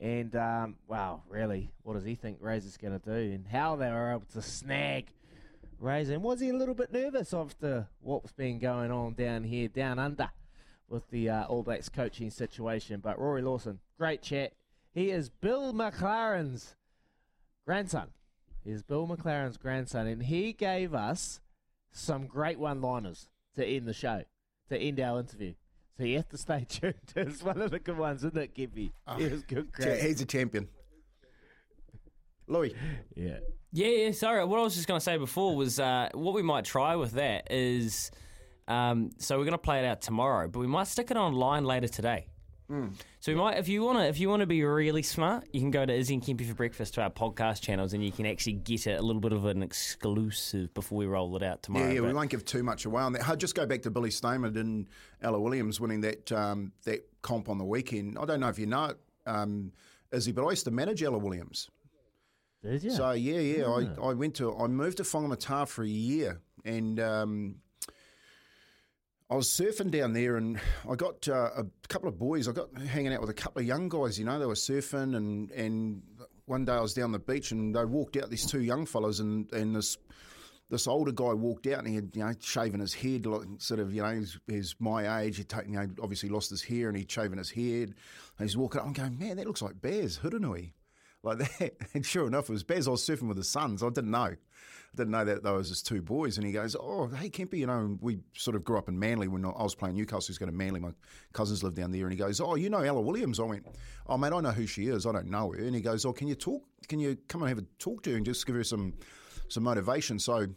And, 0.00 0.34
um, 0.34 0.76
wow, 0.88 1.22
really, 1.28 1.70
what 1.82 1.94
does 1.94 2.04
he 2.04 2.14
think 2.14 2.38
Razor's 2.40 2.76
going 2.76 2.98
to 2.98 3.04
do 3.04 3.34
and 3.34 3.46
how 3.46 3.76
they 3.76 3.90
were 3.90 4.10
able 4.12 4.26
to 4.32 4.42
snag 4.42 5.12
Razor? 5.78 6.14
And 6.14 6.22
was 6.22 6.40
he 6.40 6.48
a 6.48 6.56
little 6.56 6.74
bit 6.74 6.90
nervous 6.92 7.34
after 7.34 7.86
what's 8.00 8.32
been 8.32 8.58
going 8.58 8.90
on 8.90 9.12
down 9.12 9.44
here, 9.44 9.68
down 9.68 9.98
under, 9.98 10.30
with 10.88 11.08
the 11.10 11.28
uh, 11.28 11.44
All 11.44 11.62
Blacks 11.62 11.88
coaching 11.88 12.30
situation? 12.30 13.00
But 13.00 13.18
Rory 13.18 13.42
Lawson, 13.42 13.80
great 13.98 14.22
chat. 14.22 14.54
He 14.92 15.10
is 15.10 15.28
Bill 15.28 15.72
McLaren's 15.72 16.74
grandson. 17.66 18.08
He 18.64 18.70
is 18.70 18.82
Bill 18.82 19.06
McLaren's 19.06 19.56
grandson, 19.56 20.06
and 20.06 20.22
he 20.22 20.52
gave 20.52 20.94
us 20.94 21.40
some 21.92 22.26
great 22.26 22.58
one-liners 22.58 23.28
to 23.56 23.66
end 23.66 23.86
the 23.86 23.92
show, 23.92 24.22
to 24.68 24.78
end 24.78 25.00
our 25.00 25.20
interview. 25.20 25.54
So 25.98 26.04
you 26.04 26.16
have 26.16 26.28
to 26.30 26.38
stay 26.38 26.64
tuned. 26.68 26.94
It's 27.16 27.42
one 27.42 27.60
of 27.60 27.70
the 27.70 27.78
good 27.78 27.98
ones, 27.98 28.24
isn't 28.24 28.36
it, 28.36 28.54
Gippy? 28.54 28.92
Oh, 29.06 29.16
He 29.16 29.26
was 29.28 29.42
good. 29.42 29.68
cha- 29.74 29.84
Great. 29.84 30.02
He's 30.02 30.20
a 30.20 30.24
champion. 30.26 30.68
Louis. 32.46 32.74
Yeah. 33.14 33.38
Yeah, 33.72 33.88
yeah. 33.88 34.10
Sorry, 34.12 34.44
what 34.44 34.58
I 34.58 34.62
was 34.62 34.74
just 34.74 34.86
going 34.86 34.98
to 34.98 35.04
say 35.04 35.16
before 35.16 35.56
was 35.56 35.80
uh, 35.80 36.08
what 36.14 36.34
we 36.34 36.42
might 36.42 36.64
try 36.64 36.96
with 36.96 37.12
that 37.12 37.50
is 37.50 38.10
um, 38.68 39.10
so 39.18 39.36
we're 39.38 39.44
going 39.44 39.52
to 39.52 39.58
play 39.58 39.78
it 39.80 39.84
out 39.86 40.02
tomorrow, 40.02 40.48
but 40.48 40.60
we 40.60 40.66
might 40.66 40.86
stick 40.86 41.10
it 41.10 41.16
online 41.16 41.64
later 41.64 41.88
today. 41.88 42.26
So 43.20 43.32
we 43.32 43.34
might, 43.34 43.58
if 43.58 43.68
you 43.68 43.82
want 43.82 43.98
to, 43.98 44.06
if 44.06 44.18
you 44.18 44.28
want 44.28 44.40
to 44.40 44.46
be 44.46 44.62
really 44.62 45.02
smart, 45.02 45.46
you 45.52 45.60
can 45.60 45.70
go 45.70 45.84
to 45.84 45.92
Izzy 45.92 46.14
and 46.14 46.22
Kempy 46.22 46.48
for 46.48 46.54
breakfast 46.54 46.94
to 46.94 47.02
our 47.02 47.10
podcast 47.10 47.60
channels, 47.60 47.92
and 47.92 48.02
you 48.04 48.10
can 48.10 48.24
actually 48.24 48.54
get 48.54 48.86
a, 48.86 48.98
a 48.98 49.02
little 49.02 49.20
bit 49.20 49.32
of 49.32 49.44
an 49.44 49.62
exclusive 49.62 50.72
before 50.74 50.98
we 50.98 51.06
roll 51.06 51.36
it 51.36 51.42
out 51.42 51.62
tomorrow. 51.62 51.88
Yeah, 51.88 51.94
yeah, 51.94 52.00
we 52.00 52.12
won't 52.12 52.30
give 52.30 52.44
too 52.44 52.62
much 52.62 52.84
away 52.84 53.02
on 53.02 53.12
that. 53.12 53.28
I'll 53.28 53.36
just 53.36 53.54
go 53.54 53.66
back 53.66 53.82
to 53.82 53.90
Billy 53.90 54.10
Stairmand 54.10 54.56
and 54.56 54.88
Ella 55.20 55.38
Williams 55.40 55.80
winning 55.80 56.00
that 56.00 56.32
um, 56.32 56.72
that 56.84 57.06
comp 57.22 57.48
on 57.48 57.58
the 57.58 57.64
weekend. 57.64 58.18
I 58.18 58.24
don't 58.24 58.40
know 58.40 58.48
if 58.48 58.58
you 58.58 58.66
know 58.66 58.86
it, 58.86 58.98
um, 59.26 59.72
Izzy, 60.10 60.32
but 60.32 60.46
I 60.46 60.50
used 60.50 60.64
to 60.64 60.70
manage 60.70 61.02
Ella 61.02 61.18
Williams. 61.18 61.68
Did 62.62 62.84
you? 62.84 62.90
So 62.92 63.10
yeah, 63.12 63.40
yeah, 63.40 63.64
I, 63.66 64.08
I 64.10 64.14
went 64.14 64.36
to 64.36 64.56
I 64.56 64.66
moved 64.68 64.98
to 64.98 65.02
Whangamata 65.02 65.68
for 65.68 65.82
a 65.82 65.88
year, 65.88 66.40
and 66.64 66.98
um, 67.00 67.56
I 69.32 69.34
was 69.34 69.48
surfing 69.48 69.90
down 69.90 70.12
there, 70.12 70.36
and 70.36 70.60
I 70.86 70.94
got 70.94 71.26
uh, 71.26 71.48
a 71.56 71.64
couple 71.88 72.06
of 72.06 72.18
boys. 72.18 72.48
I 72.48 72.52
got 72.52 72.68
hanging 72.76 73.14
out 73.14 73.22
with 73.22 73.30
a 73.30 73.34
couple 73.34 73.62
of 73.62 73.66
young 73.66 73.88
guys. 73.88 74.18
You 74.18 74.26
know, 74.26 74.38
they 74.38 74.44
were 74.44 74.52
surfing, 74.52 75.16
and 75.16 75.50
and 75.52 76.02
one 76.44 76.66
day 76.66 76.74
I 76.74 76.82
was 76.82 76.92
down 76.92 77.12
the 77.12 77.18
beach, 77.18 77.50
and 77.50 77.74
they 77.74 77.82
walked 77.86 78.18
out 78.18 78.28
these 78.28 78.44
two 78.44 78.60
young 78.60 78.84
fellas, 78.84 79.20
and 79.20 79.50
and 79.52 79.74
this. 79.74 79.96
This 80.68 80.86
older 80.86 81.12
guy 81.12 81.34
walked 81.34 81.66
out 81.66 81.80
and 81.80 81.88
he 81.88 81.96
had, 81.96 82.12
you 82.14 82.24
know, 82.24 82.32
shaven 82.40 82.80
his 82.80 82.94
head, 82.94 83.26
like, 83.26 83.46
sort 83.58 83.78
of, 83.78 83.92
you 83.92 84.00
know, 84.00 84.14
he's, 84.14 84.38
he's 84.46 84.74
my 84.78 85.20
age. 85.20 85.36
He'd 85.36 85.50
taken, 85.50 85.74
you 85.74 85.78
know, 85.78 85.86
obviously 86.02 86.30
lost 86.30 86.48
his 86.48 86.62
hair 86.62 86.88
and 86.88 86.96
he'd 86.96 87.12
shaven 87.12 87.36
his 87.36 87.50
head. 87.50 87.88
And 88.38 88.48
he's 88.48 88.56
walking 88.56 88.80
up. 88.80 88.86
I'm 88.86 88.94
going, 88.94 89.18
man, 89.18 89.36
that 89.36 89.46
looks 89.46 89.60
like 89.60 89.82
Baz 89.82 90.18
Hurunui 90.22 90.72
like 91.22 91.38
that. 91.58 91.74
And 91.92 92.06
sure 92.06 92.26
enough, 92.26 92.48
it 92.48 92.52
was 92.52 92.64
Baz. 92.64 92.88
I 92.88 92.92
was 92.92 93.06
surfing 93.06 93.28
with 93.28 93.36
his 93.36 93.50
sons. 93.50 93.82
I 93.82 93.90
didn't 93.90 94.12
know. 94.12 94.34
Didn't 94.94 95.12
know 95.12 95.24
that 95.24 95.42
those 95.42 95.70
his 95.70 95.82
two 95.82 96.02
boys. 96.02 96.36
And 96.36 96.46
he 96.46 96.52
goes, 96.52 96.76
"Oh, 96.78 97.06
hey 97.08 97.30
Kempy, 97.30 97.58
you 97.58 97.66
know, 97.66 97.96
we 98.00 98.18
sort 98.34 98.56
of 98.56 98.64
grew 98.64 98.76
up 98.76 98.88
in 98.88 98.98
Manly 98.98 99.26
when 99.26 99.44
I 99.44 99.62
was 99.62 99.74
playing 99.74 99.96
Newcastle. 99.96 100.26
He's 100.28 100.38
going 100.38 100.50
to 100.50 100.56
Manly. 100.56 100.80
My 100.80 100.92
cousins 101.32 101.62
live 101.62 101.74
down 101.74 101.92
there." 101.92 102.02
And 102.02 102.12
he 102.12 102.18
goes, 102.18 102.40
"Oh, 102.40 102.56
you 102.56 102.68
know 102.68 102.80
Ella 102.80 103.00
Williams?" 103.00 103.40
I 103.40 103.44
went, 103.44 103.66
"Oh, 104.06 104.18
mate, 104.18 104.32
I 104.32 104.40
know 104.40 104.50
who 104.50 104.66
she 104.66 104.88
is. 104.88 105.06
I 105.06 105.12
don't 105.12 105.30
know 105.30 105.52
her." 105.52 105.58
And 105.58 105.74
he 105.74 105.80
goes, 105.80 106.04
"Oh, 106.04 106.12
can 106.12 106.28
you 106.28 106.34
talk? 106.34 106.62
Can 106.88 107.00
you 107.00 107.16
come 107.28 107.42
and 107.42 107.48
have 107.48 107.58
a 107.58 107.66
talk 107.78 108.02
to 108.02 108.10
her 108.10 108.16
and 108.16 108.26
just 108.26 108.46
give 108.46 108.54
her 108.54 108.64
some 108.64 108.94
some 109.48 109.62
motivation?" 109.62 110.18
So 110.18 110.48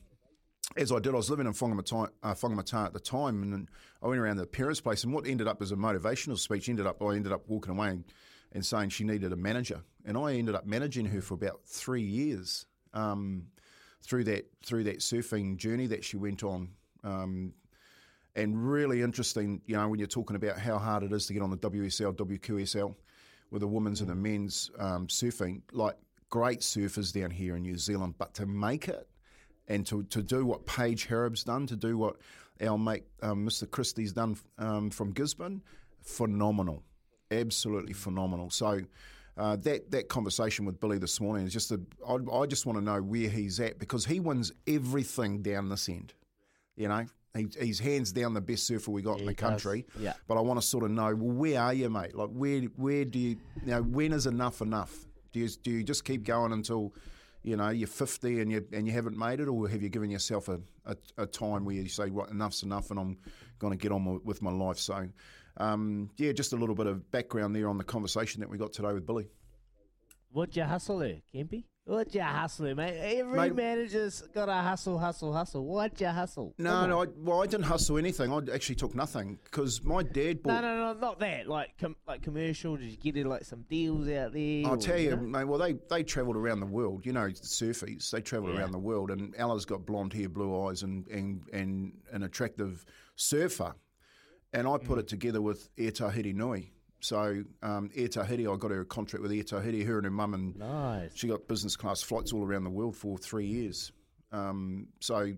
as 0.76 0.92
I 0.92 1.00
did, 1.00 1.14
I 1.14 1.18
was 1.18 1.30
living 1.30 1.46
in 1.46 1.54
Whangamata, 1.54 2.10
uh, 2.24 2.86
at 2.86 2.94
the 2.94 3.00
time, 3.00 3.44
and 3.44 3.70
I 4.02 4.08
went 4.08 4.20
around 4.20 4.38
the 4.38 4.46
parents' 4.46 4.82
place, 4.82 5.04
and 5.04 5.14
what 5.14 5.28
ended 5.28 5.48
up 5.48 5.62
as 5.62 5.72
a 5.72 5.76
motivational 5.76 6.38
speech 6.38 6.70
ended 6.70 6.88
up, 6.88 7.02
I 7.02 7.16
ended 7.16 7.32
up 7.32 7.48
walking 7.48 7.72
away 7.78 7.90
and, 7.90 8.04
and 8.52 8.66
saying 8.66 8.90
she 8.90 9.04
needed 9.04 9.32
a 9.32 9.36
manager, 9.36 9.82
and 10.06 10.18
I 10.18 10.34
ended 10.34 10.56
up 10.56 10.66
managing 10.66 11.06
her 11.06 11.22
for 11.22 11.36
about 11.36 11.62
three 11.66 12.02
years 12.02 12.66
um, 12.94 13.46
through 14.06 14.24
that 14.26 14.48
through 14.64 14.84
that 14.86 15.00
surfing 15.00 15.58
journey 15.58 15.88
that 15.88 16.04
she 16.04 16.18
went 16.18 16.44
on. 16.44 16.70
Um, 17.04 17.54
and 18.36 18.70
really 18.70 19.02
interesting, 19.02 19.62
you 19.66 19.78
know, 19.78 19.88
when 19.88 19.98
you're 19.98 20.08
talking 20.08 20.36
about 20.36 20.60
how 20.60 20.78
hard 20.78 21.04
it 21.04 21.14
is 21.14 21.26
to 21.28 21.34
get 21.34 21.42
on 21.42 21.52
the 21.52 21.58
WSL, 21.58 22.14
WQSL 22.14 22.94
with 23.50 23.62
the 23.62 23.68
women's 23.68 24.02
and 24.02 24.10
the 24.10 24.16
men's 24.16 24.72
um, 24.78 25.08
surfing, 25.08 25.62
like 25.72 25.96
great 26.30 26.60
surfers 26.60 27.14
down 27.14 27.32
here 27.32 27.56
in 27.56 27.62
New 27.62 27.78
Zealand, 27.78 28.16
but 28.18 28.34
to 28.34 28.46
make 28.46 28.90
it 28.90 29.08
and 29.70 29.86
to, 29.88 30.04
to 30.04 30.22
do 30.22 30.46
what 30.46 30.66
Paige 30.66 31.06
Hareb's 31.06 31.44
done, 31.44 31.66
to 31.68 31.78
do 31.78 31.98
what 31.98 32.18
our 32.62 32.78
mate 32.78 33.04
um, 33.22 33.48
Mr. 33.48 33.70
Christie's 33.70 34.12
done 34.12 34.38
um, 34.58 34.90
from 34.90 35.12
Gisborne, 35.12 35.62
phenomenal, 36.02 36.84
absolutely 37.32 37.94
phenomenal. 37.94 38.50
So 38.50 38.82
uh, 39.38 39.56
that 39.58 39.92
that 39.92 40.08
conversation 40.08 40.66
with 40.66 40.80
Billy 40.80 40.98
this 40.98 41.20
morning 41.20 41.46
is 41.46 41.54
just 41.54 41.72
a, 41.72 41.80
I, 42.08 42.16
I 42.34 42.46
just 42.46 42.66
want 42.66 42.78
to 42.80 42.84
know 42.84 43.02
where 43.02 43.30
he's 43.30 43.60
at 43.60 43.80
because 43.80 44.06
he 44.06 44.20
wins 44.20 44.52
everything 44.68 45.42
down 45.42 45.70
this 45.70 45.90
end. 45.90 46.14
You 46.76 46.88
know, 46.88 47.06
he, 47.36 47.48
he's 47.60 47.80
hands 47.80 48.12
down 48.12 48.34
the 48.34 48.42
best 48.42 48.66
surfer 48.66 48.92
we 48.92 49.02
got 49.02 49.20
in 49.20 49.26
the 49.26 49.34
country. 49.34 49.86
Yeah. 50.00 50.14
But 50.28 50.38
I 50.38 50.42
want 50.42 50.60
to 50.62 50.66
sort 50.66 50.86
of 50.86 50.92
know, 50.92 51.16
well, 51.16 51.36
where 51.36 51.62
are 51.62 51.74
you, 51.74 51.90
mate? 51.90 52.16
Like, 52.16 52.30
where 52.30 52.62
where 52.78 53.04
do 53.06 53.20
you, 53.20 53.38
you 53.64 53.72
know, 53.72 53.82
when 53.82 54.14
is 54.14 54.26
enough 54.26 54.62
enough? 54.62 55.06
Do 55.34 55.40
you 55.42 55.50
do 55.50 55.72
you 55.72 55.84
just 55.84 56.06
keep 56.06 56.24
going 56.24 56.54
until 56.54 56.94
you 57.44 57.58
know 57.58 57.70
you're 57.70 57.88
50 57.88 58.40
and 58.40 58.52
you 58.52 58.66
and 58.72 58.88
you 58.88 58.94
haven't 58.94 59.18
made 59.18 59.42
it, 59.42 59.48
or 59.50 59.68
have 59.68 59.84
you 59.84 59.90
given 59.90 60.10
yourself 60.10 60.48
a, 60.48 60.62
a, 60.86 60.96
a 61.18 61.26
time 61.26 61.66
where 61.66 61.76
you 61.76 61.88
say, 61.90 62.10
right, 62.10 62.30
enough's 62.30 62.64
enough, 62.64 62.90
and 62.90 63.00
I'm 63.00 63.18
going 63.60 63.72
to 63.72 63.78
get 63.78 63.92
on 63.92 64.22
with 64.24 64.42
my 64.42 64.52
life? 64.52 64.80
So, 64.80 65.10
um, 65.58 66.10
yeah, 66.18 66.32
just 66.32 66.54
a 66.54 66.56
little 66.56 66.76
bit 66.76 66.88
of 66.88 67.10
background 67.12 67.56
there 67.56 67.68
on 67.70 67.78
the 67.78 67.84
conversation 67.84 68.42
that 68.42 68.50
we 68.50 68.58
got 68.58 68.74
today 68.74 68.94
with 68.94 69.06
Billy. 69.06 69.28
What'd 70.32 70.56
you 70.58 70.64
hustle 70.64 71.00
there, 71.00 71.22
Kempy? 71.34 71.64
What'd 71.88 72.16
you 72.16 72.22
hustle 72.22 72.66
there, 72.66 72.74
mate? 72.76 72.98
Every 73.20 73.38
Mate- 73.38 73.56
manager's 73.56 74.22
got 74.34 74.48
to 74.48 74.54
hustle, 74.56 74.98
hustle, 74.98 75.32
hustle. 75.32 75.64
What'd 75.64 76.02
you 76.02 76.08
hustle? 76.08 76.56
No, 76.58 76.88
no. 76.88 77.04
I, 77.04 77.06
well, 77.16 77.44
I 77.44 77.46
didn't 77.46 77.68
hustle 77.68 78.00
anything. 78.00 78.34
I 78.34 78.40
actually 78.54 78.74
took 78.76 78.96
nothing 78.96 79.38
because 79.44 79.84
my 79.84 80.02
dad 80.02 80.42
bought. 80.42 80.62
No, 80.62 80.76
no, 80.76 80.94
no, 80.94 81.00
not 81.00 81.20
that. 81.20 81.48
Like, 81.48 81.78
com- 81.78 81.96
like 82.08 82.24
commercial. 82.24 82.76
Did 82.76 82.90
you 82.90 82.98
get 82.98 83.16
it 83.18 83.28
like 83.28 83.46
some 83.46 83.66
deals 83.70 84.10
out 84.10 84.34
there? 84.34 84.66
I'll 84.66 84.74
or, 84.74 84.78
tell 84.78 84.98
you, 84.98 85.12
know? 85.12 85.18
mate. 85.18 85.44
Well, 85.44 85.60
they 85.60 85.74
they 85.92 86.02
travelled 86.02 86.38
around 86.38 86.60
the 86.60 86.66
world. 86.66 87.06
You 87.06 87.14
know, 87.14 87.28
the 87.30 87.36
surfies. 87.36 88.10
They 88.10 88.20
travelled 88.20 88.56
Yeah. 88.56 88.62
around 88.62 88.72
the 88.72 88.80
world, 88.80 89.12
and 89.12 89.36
Ella's 89.38 89.66
got 89.66 89.86
blonde 89.86 90.12
hair, 90.12 90.28
blue 90.28 90.68
eyes, 90.68 90.82
and 90.82 91.08
and 91.10 91.44
and 91.54 91.94
an 92.12 92.24
attractive 92.24 92.84
surfer. 93.16 93.76
And 94.56 94.68
I 94.68 94.78
Mm. 94.78 94.86
put 94.86 95.00
it 95.00 95.08
together 95.08 95.42
with 95.42 95.70
Air 95.78 95.92
Tahiti 95.92 96.32
Nui. 96.34 96.72
So 97.02 97.44
um, 97.62 97.92
Air 97.96 98.08
Tahiti, 98.08 98.48
I 98.48 98.56
got 98.56 98.72
her 98.72 98.82
a 98.82 98.86
contract 98.86 99.22
with 99.22 99.32
Air 99.32 99.44
Tahiti. 99.44 99.84
Her 99.84 99.98
and 99.98 100.06
her 100.06 100.12
mum 100.12 100.34
and 100.34 100.56
Nice. 100.58 101.12
she 101.14 101.28
got 101.28 101.48
business 101.48 101.76
class 101.76 102.02
flights 102.02 102.32
all 102.34 102.44
around 102.44 102.64
the 102.64 102.70
world 102.70 102.96
for 102.96 103.18
three 103.18 103.46
years. 103.46 103.92
Um, 104.32 104.88
so 105.02 105.34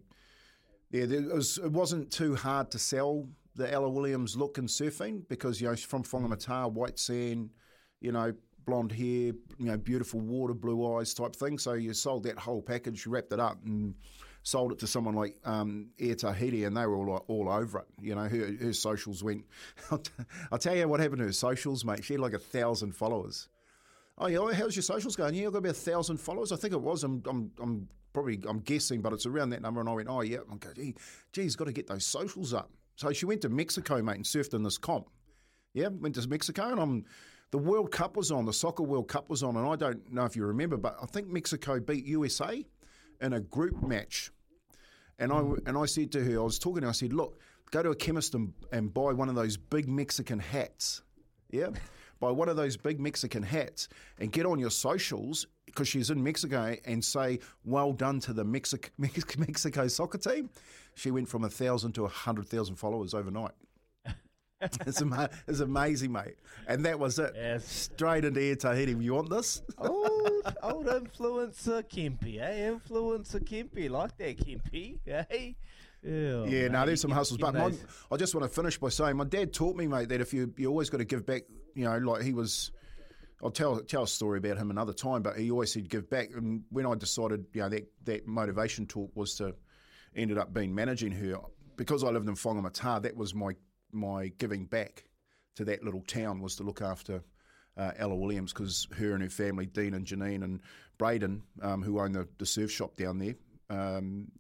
yeah, 0.92 1.06
there 1.06 1.22
was, 1.24 1.58
it 1.58 1.72
wasn't 1.72 2.12
too 2.12 2.36
hard 2.36 2.72
to 2.72 2.80
sell 2.80 3.28
the 3.56 3.70
Ella 3.72 3.90
Williams 3.90 4.38
look 4.38 4.58
in 4.60 4.68
surfing 4.68 5.28
because 5.28 5.60
you 5.60 5.68
know 5.68 5.76
she's 5.76 5.86
from 5.86 6.04
Whangamata, 6.04 6.72
white 6.72 7.00
sand, 7.00 7.50
you 8.00 8.12
know, 8.12 8.32
blonde 8.66 8.92
hair, 8.92 9.34
you 9.58 9.66
know, 9.66 9.78
beautiful 9.78 10.20
water, 10.20 10.54
blue 10.54 10.96
eyes 10.96 11.14
type 11.14 11.36
thing. 11.36 11.58
So 11.58 11.74
you 11.74 11.94
sold 11.94 12.24
that 12.24 12.38
whole 12.38 12.62
package, 12.62 13.06
you 13.06 13.12
wrapped 13.12 13.34
it 13.34 13.40
up 13.40 13.58
and 13.66 13.96
sold 14.48 14.72
it 14.72 14.80
to 14.80 14.88
someone 14.88 15.14
like 15.14 15.36
um, 15.44 15.90
Air 16.00 16.16
Tahiti, 16.16 16.64
and 16.64 16.76
they 16.76 16.86
were 16.86 16.96
all 16.96 17.26
all 17.28 17.50
over 17.50 17.80
it. 17.80 17.86
You 18.02 18.16
know, 18.16 18.30
her, 18.30 18.56
her 18.62 18.74
socials 18.74 19.22
went. 19.22 19.44
I'll, 20.52 20.58
tell 20.58 20.76
you 20.76 20.88
what 20.88 21.02
happened 21.02 21.20
to 21.20 21.26
her 21.26 21.34
socials, 21.34 21.84
mate. 21.84 22.06
She 22.06 22.14
had 22.14 22.22
like 22.22 22.34
a 22.34 22.40
thousand 22.40 22.94
followers. 22.96 23.50
Oh 24.18 24.28
yeah, 24.28 24.54
how's 24.54 24.76
your 24.76 24.84
socials 24.84 25.18
going? 25.18 25.36
Yeah, 25.36 25.48
I've 25.48 25.52
got 25.52 25.60
about 25.60 25.72
a 25.72 25.74
thousand 25.74 26.18
followers. 26.18 26.54
I 26.54 26.56
think 26.56 26.74
it 26.74 26.82
was. 26.82 27.04
I'm, 27.04 27.22
I'm, 27.30 27.52
I'm 27.62 27.90
probably, 28.14 28.40
I'm 28.48 28.60
guessing, 28.60 29.02
but 29.02 29.12
it's 29.12 29.26
around 29.26 29.50
that 29.50 29.62
number. 29.62 29.82
And 29.82 29.90
I 29.90 29.94
went, 29.94 30.08
oh 30.10 30.22
yeah. 30.22 30.38
I'm 30.50 30.58
going, 30.60 30.76
gee, 30.76 30.96
geez, 31.34 31.58
got 31.58 31.66
to 31.66 31.74
get 31.74 31.88
those 31.88 32.06
socials 32.06 32.54
up. 32.54 32.72
So 32.96 33.12
she 33.12 33.26
went 33.26 33.42
to 33.42 33.50
Mexico, 33.50 34.02
mate, 34.02 34.16
and 34.16 34.26
surfed 34.26 34.54
in 34.54 34.64
this 34.64 34.78
comp. 34.78 35.10
Yeah, 35.74 35.90
went 35.90 36.16
to 36.16 36.28
Mexico, 36.28 36.70
and 36.72 36.80
I'm. 36.80 37.06
The 37.52 37.58
World 37.58 37.92
Cup 37.92 38.18
was 38.18 38.32
on. 38.32 38.46
The 38.46 38.54
Soccer 38.54 38.84
World 38.84 39.08
Cup 39.08 39.30
was 39.30 39.44
on, 39.44 39.56
and 39.56 39.68
I 39.68 39.76
don't 39.76 40.12
know 40.12 40.26
if 40.26 40.36
you 40.36 40.46
remember, 40.46 40.76
but 40.78 40.98
I 41.02 41.06
think 41.06 41.28
Mexico 41.28 41.80
beat 41.80 42.06
USA 42.06 42.66
in 43.22 43.34
a 43.34 43.40
group 43.40 43.82
match. 43.82 44.32
And 45.20 45.32
I 45.32 45.40
and 45.66 45.78
I 45.78 45.86
said 45.86 46.12
to 46.14 46.24
her, 46.24 46.40
I 46.40 46.44
was 46.44 46.60
talking 46.60 46.82
to 46.82 46.88
her, 46.88 46.90
I 46.90 46.94
said, 46.94 47.14
look, 47.14 47.40
go 47.72 47.84
to 47.84 47.90
a 47.90 47.96
chemist 47.96 48.36
and, 48.36 48.54
and 48.72 48.94
buy 48.94 49.14
one 49.14 49.30
of 49.30 49.36
those 49.36 49.58
big 49.58 49.88
Mexican 49.88 50.40
hats. 50.40 51.02
Yeah. 51.50 51.70
buy 52.20 52.32
one 52.32 52.50
of 52.50 52.56
those 52.58 52.76
big 52.78 53.00
Mexican 53.00 53.44
hats 53.44 53.88
and 54.20 54.32
get 54.32 54.46
on 54.46 54.60
your 54.60 54.70
socials 54.72 55.48
because 55.66 55.88
she's 55.88 56.10
in 56.10 56.22
Mexico 56.24 56.76
and 56.86 57.04
say 57.04 57.40
well 57.64 57.94
done 57.94 58.20
to 58.22 58.34
the 58.34 58.44
Mexico, 58.44 58.90
Mexico 59.38 59.88
soccer 59.88 60.18
team. 60.18 60.50
She 60.96 61.12
went 61.12 61.30
from 61.30 61.44
a 61.44 61.50
thousand 61.50 61.94
to 61.94 62.06
a 62.06 62.10
hundred 62.10 62.48
thousand 62.48 62.76
followers 62.76 63.14
overnight. 63.14 63.52
it's, 64.62 65.02
ama- 65.02 65.30
it's 65.48 65.60
amazing, 65.60 66.12
mate. 66.12 66.36
And 66.68 66.84
that 66.86 67.00
was 67.00 67.20
it. 67.20 67.34
Yes. 67.36 67.66
Straight 67.94 68.26
into 68.26 68.42
Air 68.42 68.56
Tahiti. 68.56 68.94
You 68.94 69.14
want 69.14 69.30
this? 69.30 69.62
old, 69.78 70.37
old 70.64 70.86
influencer 70.86 71.84
Kempy, 71.84 72.40
eh? 72.40 72.70
Influencer 72.72 73.44
Kempy, 73.44 73.90
like 73.90 74.18
that 74.18 74.38
Kempy, 74.38 75.00
eh? 75.08 75.54
Yeah, 76.04 76.46
Yeah, 76.46 76.68
no, 76.68 76.80
mate, 76.80 76.86
there's 76.88 77.02
some 77.02 77.12
hustles. 77.12 77.40
But 77.40 77.54
my, 77.54 77.72
I 78.12 78.18
just 78.18 78.34
want 78.36 78.48
to 78.48 78.54
finish 78.54 78.78
by 78.78 78.90
saying 78.90 79.18
my 79.18 79.26
dad 79.26 79.54
taught 79.54 79.76
me, 79.76 79.88
mate, 79.88 80.10
that 80.10 80.22
if 80.22 80.34
you 80.34 80.54
you 80.58 80.70
always 80.70 80.90
got 80.90 80.98
to 80.98 81.06
give 81.06 81.26
back. 81.26 81.44
You 81.76 81.86
know, 81.86 81.98
like 81.98 82.24
he 82.24 82.34
was. 82.34 82.72
I'll 83.44 83.52
tell 83.52 83.80
tell 83.82 84.04
a 84.04 84.08
story 84.08 84.40
about 84.40 84.58
him 84.58 84.72
another 84.72 84.94
time, 84.94 85.22
but 85.22 85.38
he 85.38 85.52
always 85.52 85.72
said 85.72 85.90
give 85.90 86.10
back. 86.10 86.30
And 86.36 86.64
when 86.70 86.88
I 86.88 86.96
decided, 86.96 87.46
you 87.54 87.62
know, 87.62 87.70
that 87.70 87.88
that 88.06 88.28
motivation 88.28 88.88
talk 88.88 89.12
was 89.16 89.36
to 89.36 89.54
ended 90.16 90.38
up 90.40 90.54
being 90.54 90.74
managing 90.74 91.12
her 91.12 91.38
because 91.76 92.04
I 92.04 92.10
lived 92.10 92.28
in 92.28 92.36
Whangamata. 92.36 93.02
That 93.04 93.16
was 93.16 93.36
my 93.36 93.54
my 93.92 94.30
giving 94.40 94.66
back 94.66 95.04
to 95.56 95.66
that 95.66 95.84
little 95.84 96.02
town 96.02 96.42
was 96.42 96.56
to 96.56 96.64
look 96.64 96.82
after 96.82 97.24
uh, 97.78 97.92
Ella 97.98 98.16
Williams 98.16 98.54
because 98.54 98.88
her 98.98 99.14
and 99.14 99.24
her 99.24 99.30
family, 99.30 99.66
Dean 99.66 99.94
and 99.94 100.06
Janine 100.06 100.44
and 100.44 100.62
Braden, 100.98 101.44
um, 101.62 101.82
who 101.84 102.00
own 102.00 102.12
the, 102.12 102.28
the 102.38 102.46
surf 102.46 102.72
shop 102.72 102.98
down 102.98 103.20
there, 103.20 103.36
um, 103.70 104.32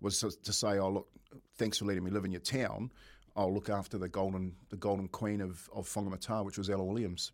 was 0.00 0.20
to, 0.20 0.30
to 0.42 0.52
say, 0.52 0.78
"Oh 0.78 0.90
look, 0.90 1.08
thanks 1.56 1.78
for 1.78 1.86
letting 1.86 2.04
me 2.04 2.10
live 2.10 2.24
in 2.24 2.30
your 2.30 2.40
town. 2.40 2.90
I'll 3.36 3.52
look 3.52 3.68
after 3.68 3.98
the 3.98 4.08
golden 4.08 4.54
the 4.70 4.76
golden 4.76 5.08
queen 5.08 5.40
of 5.40 5.68
of 5.74 5.88
Whangamata, 5.88 6.44
which 6.44 6.58
was 6.58 6.70
Ella 6.70 6.84
Williams." 6.84 7.32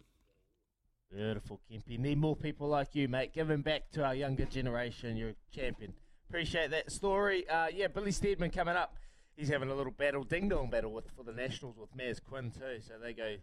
Beautiful, 1.13 1.61
Kempy. 1.71 1.99
Need 1.99 2.19
more 2.19 2.37
people 2.37 2.69
like 2.69 2.95
you, 2.95 3.09
mate. 3.09 3.33
Giving 3.33 3.63
back 3.63 3.91
to 3.93 4.05
our 4.05 4.15
younger 4.15 4.45
generation. 4.45 5.17
You're 5.17 5.31
a 5.31 5.35
champion. 5.53 5.93
Appreciate 6.29 6.71
that 6.71 6.93
story. 6.93 7.49
Uh, 7.49 7.67
yeah, 7.75 7.89
Billy 7.89 8.13
Stairmand 8.13 8.53
coming 8.53 8.77
up. 8.77 8.95
He's 9.37 9.49
having 9.49 9.71
a 9.71 9.75
little 9.75 9.91
battle, 9.91 10.23
ding 10.23 10.49
dong 10.49 10.71
battle 10.71 10.93
with 10.93 11.11
for 11.17 11.25
the 11.25 11.33
Nationals 11.33 11.77
with 11.77 11.97
Maz 11.97 12.23
Quinn 12.23 12.53
too. 12.53 12.81
So 12.87 12.95
they 13.03 13.13
go 13.13 13.37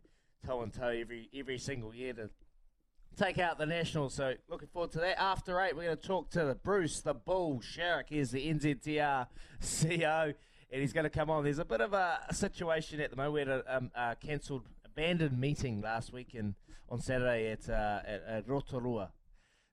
toe 0.46 0.62
and 0.62 0.74
toe 0.74 0.88
every 0.88 1.30
every 1.34 1.58
single 1.58 1.94
year 1.94 2.14
to 2.14 2.30
take 3.18 3.40
out 3.40 3.58
the 3.58 3.66
Nationals. 3.66 4.14
So 4.14 4.36
looking 4.48 4.68
forward 4.68 4.92
to 4.92 5.00
that. 5.00 5.20
After 5.20 5.60
eight, 5.62 5.76
we're 5.76 5.86
going 5.86 5.98
to 5.98 6.08
talk 6.08 6.30
to 6.32 6.46
the 6.46 6.56
Bruce, 6.56 7.02
the 7.02 7.14
Bull, 7.14 7.62
Sharrock. 7.62 8.06
Here's 8.10 8.32
the 8.32 8.48
NZTR 8.48 9.28
CEO, 9.62 10.34
and 10.72 10.82
he's 10.82 10.94
going 10.94 11.06
to 11.06 11.10
come 11.10 11.30
on. 11.30 11.44
There's 11.44 11.60
a 11.60 11.66
bit 11.66 11.82
of 11.82 11.94
a, 11.94 12.20
situation 12.32 13.02
at 13.02 13.10
the 13.10 13.16
moment. 13.16 13.34
We 13.34 13.40
had 13.40 13.50
a 13.50 13.78
um, 13.78 13.92
uh, 13.96 14.16
cancelled, 14.16 14.68
abandoned 14.86 15.40
meeting 15.40 15.82
last 15.82 16.14
week 16.14 16.34
and 16.34 16.56
on 16.90 17.02
Saturday 17.02 17.52
at, 17.52 17.70
uh, 17.70 18.00
at, 18.06 18.24
at 18.28 18.48
Rotorua. 18.48 19.12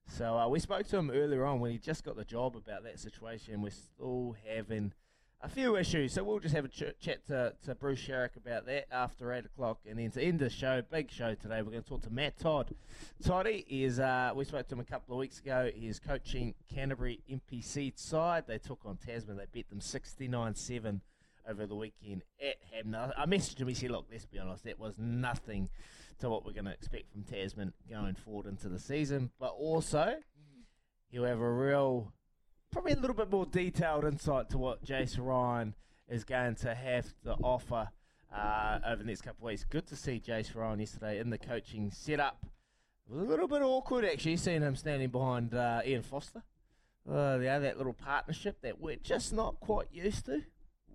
So 0.09 0.37
uh, 0.37 0.49
we 0.49 0.59
spoke 0.59 0.87
to 0.88 0.99
him 0.99 1.11
earlier 1.11 1.44
on 1.44 1.61
when 1.61 1.71
he 1.71 1.78
just 1.78 2.04
got 2.04 2.16
the 2.16 2.25
job 2.25 2.56
about 2.56 2.85
that 2.85 2.99
situation. 2.99 3.62
We're 3.62 3.71
still 3.71 4.37
having 4.47 4.92
a 5.44 5.48
few 5.48 5.76
issues, 5.76 6.14
so 6.14 6.24
we'll 6.24 6.38
just 6.38 6.54
have 6.54 6.64
a 6.64 6.68
ch- 6.68 6.98
chat 6.98 7.26
to, 7.26 7.52
to 7.62 7.74
Bruce 7.74 8.00
Sharrock 8.00 8.34
about 8.36 8.64
that 8.64 8.86
after 8.90 9.30
eight 9.30 9.44
o'clock, 9.44 9.78
and 9.86 9.98
then 9.98 10.10
to 10.12 10.22
end 10.22 10.38
the 10.38 10.48
show, 10.48 10.80
big 10.90 11.10
show 11.10 11.34
today, 11.34 11.60
we're 11.60 11.70
going 11.70 11.82
to 11.82 11.88
talk 11.88 12.00
to 12.02 12.10
Matt 12.10 12.38
Todd. 12.38 12.74
Toddy 13.22 13.66
is 13.68 14.00
uh, 14.00 14.32
we 14.34 14.46
spoke 14.46 14.66
to 14.68 14.74
him 14.74 14.80
a 14.80 14.84
couple 14.84 15.14
of 15.14 15.18
weeks 15.18 15.40
ago. 15.40 15.70
He's 15.74 15.98
coaching 15.98 16.54
Canterbury 16.74 17.20
NPC 17.30 17.92
side. 17.98 18.44
They 18.46 18.56
took 18.56 18.80
on 18.86 18.96
Tasman. 18.96 19.36
They 19.36 19.44
beat 19.52 19.68
them 19.68 19.82
sixty 19.82 20.28
nine 20.28 20.54
seven 20.54 21.02
over 21.46 21.66
the 21.66 21.76
weekend 21.76 22.22
at 22.40 22.56
Hanmer. 22.72 23.12
I 23.18 23.26
messaged 23.26 23.60
him. 23.60 23.68
He 23.68 23.74
said, 23.74 23.90
"Look, 23.90 24.06
let's 24.10 24.24
be 24.24 24.38
honest, 24.38 24.64
that 24.64 24.80
was 24.80 24.98
nothing 24.98 25.68
to 26.20 26.30
what 26.30 26.46
we're 26.46 26.52
going 26.52 26.64
to 26.64 26.72
expect 26.72 27.12
from 27.12 27.22
Tasman 27.22 27.74
going 27.90 28.14
forward 28.14 28.46
into 28.46 28.70
the 28.70 28.78
season, 28.78 29.30
but 29.38 29.50
also." 29.58 30.14
He'll 31.10 31.26
have 31.26 31.38
a 31.38 31.48
real 31.48 32.12
probably 32.75 32.93
a 32.93 32.97
little 32.97 33.14
bit 33.14 33.31
more 33.31 33.47
detailed 33.47 34.04
insight 34.04 34.50
to 34.50 34.59
what 34.59 34.85
Jace 34.85 35.16
Ryan 35.16 35.75
is 36.09 36.25
going 36.25 36.57
to 36.57 36.75
have 36.75 37.07
to 37.23 37.35
offer 37.35 37.88
uh, 38.35 38.81
over 38.85 38.97
the 38.97 39.04
next 39.04 39.23
couple 39.23 39.47
of 39.47 39.52
weeks. 39.52 39.62
Good 39.62 39.87
to 39.87 39.97
see 39.97 40.21
Jace 40.21 40.57
Ryan 40.57 40.81
yesterday 40.81 41.21
in 41.21 41.31
the 41.31 41.38
coaching 41.38 41.93
setup. 41.93 42.45
A 43.08 43.15
little 43.15 43.47
bit 43.47 43.63
awkward 43.63 44.04
actually 44.04 44.39
seeing 44.39 44.63
him 44.63 44.75
standing 44.75 45.10
behind 45.10 45.54
uh, 45.54 45.82
Ian 45.87 46.02
Foster. 46.02 46.43
Uh, 47.08 47.39
yeah, 47.41 47.60
that 47.60 47.78
little 47.78 47.93
partnership 47.93 48.60
that 48.63 48.80
we're 48.80 48.97
just 48.97 49.32
not 49.32 49.60
quite 49.60 49.87
used 49.93 50.26
to. 50.26 50.43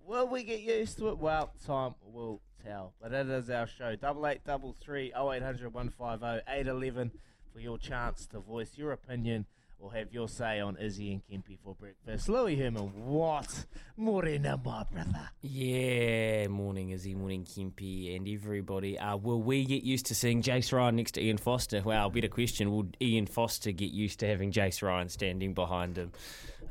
Will 0.04 0.28
we 0.28 0.42
get 0.42 0.60
used 0.60 0.98
to 0.98 1.08
it? 1.08 1.16
Well, 1.16 1.54
time 1.66 1.94
will 2.04 2.42
tell. 2.62 2.92
But 3.00 3.14
it 3.14 3.26
is 3.30 3.48
our 3.48 3.66
show. 3.66 3.96
Double 3.96 4.26
eight 4.26 4.44
double 4.44 4.76
three 4.82 5.14
oh 5.16 5.32
eight 5.32 5.42
hundred 5.42 5.72
one 5.72 5.88
five 5.88 6.22
oh 6.22 6.40
eight 6.46 6.66
eleven 6.66 7.12
for 7.54 7.60
your 7.60 7.78
chance 7.78 8.26
to 8.26 8.40
voice 8.40 8.72
your 8.76 8.92
opinion 8.92 9.46
or 9.80 9.92
have 9.94 10.12
your 10.12 10.28
say 10.28 10.60
on 10.60 10.76
Izzy 10.76 11.12
and 11.12 11.22
Kempy 11.26 11.58
for 11.64 11.74
breakfast. 11.74 12.28
Louis 12.28 12.56
Herman, 12.56 12.92
what? 13.06 13.66
Morena, 13.96 14.60
my 14.62 14.84
brother. 14.84 15.30
Yeah, 15.40 16.46
morning 16.48 16.90
Izzy, 16.90 17.14
morning 17.14 17.44
Kempy, 17.44 18.14
and 18.14 18.28
everybody. 18.28 18.98
Uh, 18.98 19.16
will 19.16 19.42
we 19.42 19.64
get 19.64 19.82
used 19.82 20.06
to 20.06 20.14
seeing 20.14 20.42
Jace 20.42 20.72
Ryan 20.72 20.96
next 20.96 21.12
to 21.12 21.22
Ian 21.22 21.38
Foster? 21.38 21.82
Well, 21.82 22.10
better 22.10 22.28
question. 22.28 22.70
Will 22.70 22.88
Ian 23.00 23.26
Foster 23.26 23.72
get 23.72 23.90
used 23.90 24.20
to 24.20 24.26
having 24.26 24.52
Jace 24.52 24.82
Ryan 24.82 25.08
standing 25.08 25.54
behind 25.54 25.96
him? 25.96 26.12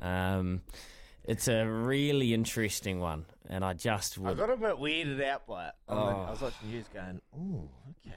Um, 0.01 0.61
it's 1.25 1.47
a 1.47 1.65
really 1.65 2.33
interesting 2.33 2.99
one, 2.99 3.25
and 3.49 3.63
I 3.63 3.73
just 3.73 4.17
I 4.23 4.33
got 4.33 4.49
a 4.49 4.57
bit 4.57 4.75
weirded 4.77 5.23
out 5.23 5.45
by 5.47 5.67
it. 5.67 5.73
Oh. 5.87 5.95
I 5.95 6.31
was 6.31 6.41
watching 6.41 6.71
news 6.71 6.85
going, 6.93 7.21
oh, 7.37 7.69
okay. 8.05 8.15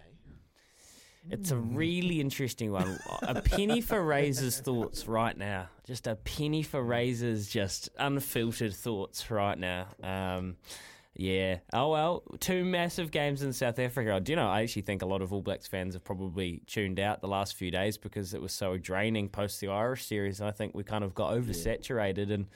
It's 1.30 1.50
a 1.50 1.56
really 1.56 2.20
interesting 2.20 2.72
one. 2.72 2.98
A 3.22 3.40
penny 3.40 3.80
for 3.80 4.02
Razor's 4.02 4.60
thoughts 4.60 5.06
right 5.06 5.36
now. 5.36 5.68
Just 5.86 6.06
a 6.06 6.16
penny 6.16 6.62
for 6.62 6.82
Razor's 6.82 7.48
just 7.48 7.88
unfiltered 7.98 8.74
thoughts 8.74 9.30
right 9.30 9.56
now. 9.56 9.86
Um, 10.02 10.56
yeah. 11.14 11.58
Oh 11.72 11.90
well, 11.90 12.22
two 12.40 12.64
massive 12.64 13.10
games 13.10 13.42
in 13.42 13.52
South 13.52 13.78
Africa. 13.78 14.18
Do 14.20 14.32
you 14.32 14.36
know? 14.36 14.48
I 14.48 14.62
actually 14.62 14.82
think 14.82 15.02
a 15.02 15.06
lot 15.06 15.22
of 15.22 15.32
All 15.32 15.42
Blacks 15.42 15.66
fans 15.66 15.94
have 15.94 16.04
probably 16.04 16.62
tuned 16.66 16.98
out 16.98 17.20
the 17.20 17.28
last 17.28 17.54
few 17.54 17.70
days 17.70 17.98
because 17.98 18.34
it 18.34 18.40
was 18.40 18.52
so 18.52 18.78
draining 18.78 19.28
post 19.28 19.60
the 19.60 19.68
Irish 19.68 20.06
series. 20.06 20.40
And 20.40 20.48
I 20.48 20.52
think 20.52 20.74
we 20.74 20.84
kind 20.84 21.04
of 21.04 21.14
got 21.14 21.34
oversaturated 21.34 22.32
and 22.32 22.46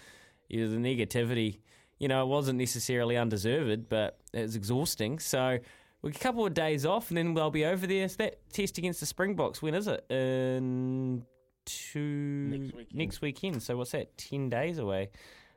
you 0.49 0.65
know, 0.65 0.71
the 0.71 0.79
negativity. 0.79 1.61
You 1.99 2.09
know, 2.09 2.23
it 2.23 2.29
wasn't 2.29 2.59
necessarily 2.59 3.17
undeserved, 3.17 3.89
but 3.89 4.19
it 4.33 4.43
was 4.43 4.57
exhausting. 4.57 5.19
So 5.19 5.59
a 6.07 6.19
couple 6.19 6.47
of 6.47 6.55
days 6.55 6.87
off, 6.87 7.09
and 7.11 7.19
then 7.19 7.35
they'll 7.35 7.51
be 7.51 7.65
over 7.65 7.87
there. 7.87 8.09
So 8.09 8.17
that 8.19 8.39
test 8.53 8.79
against 8.79 9.01
the 9.01 9.07
Springboks. 9.07 9.63
When 9.63 9.75
is 9.75 9.87
it? 9.87 10.05
In 10.11 11.25
two 11.65 12.49
Next 12.51 12.75
weekend. 12.75 12.95
next 12.95 13.21
weekend. 13.21 13.63
So 13.63 13.77
what's 13.77 13.93
that? 13.93 14.17
Ten 14.17 14.49
days 14.49 14.79
away. 14.79 15.11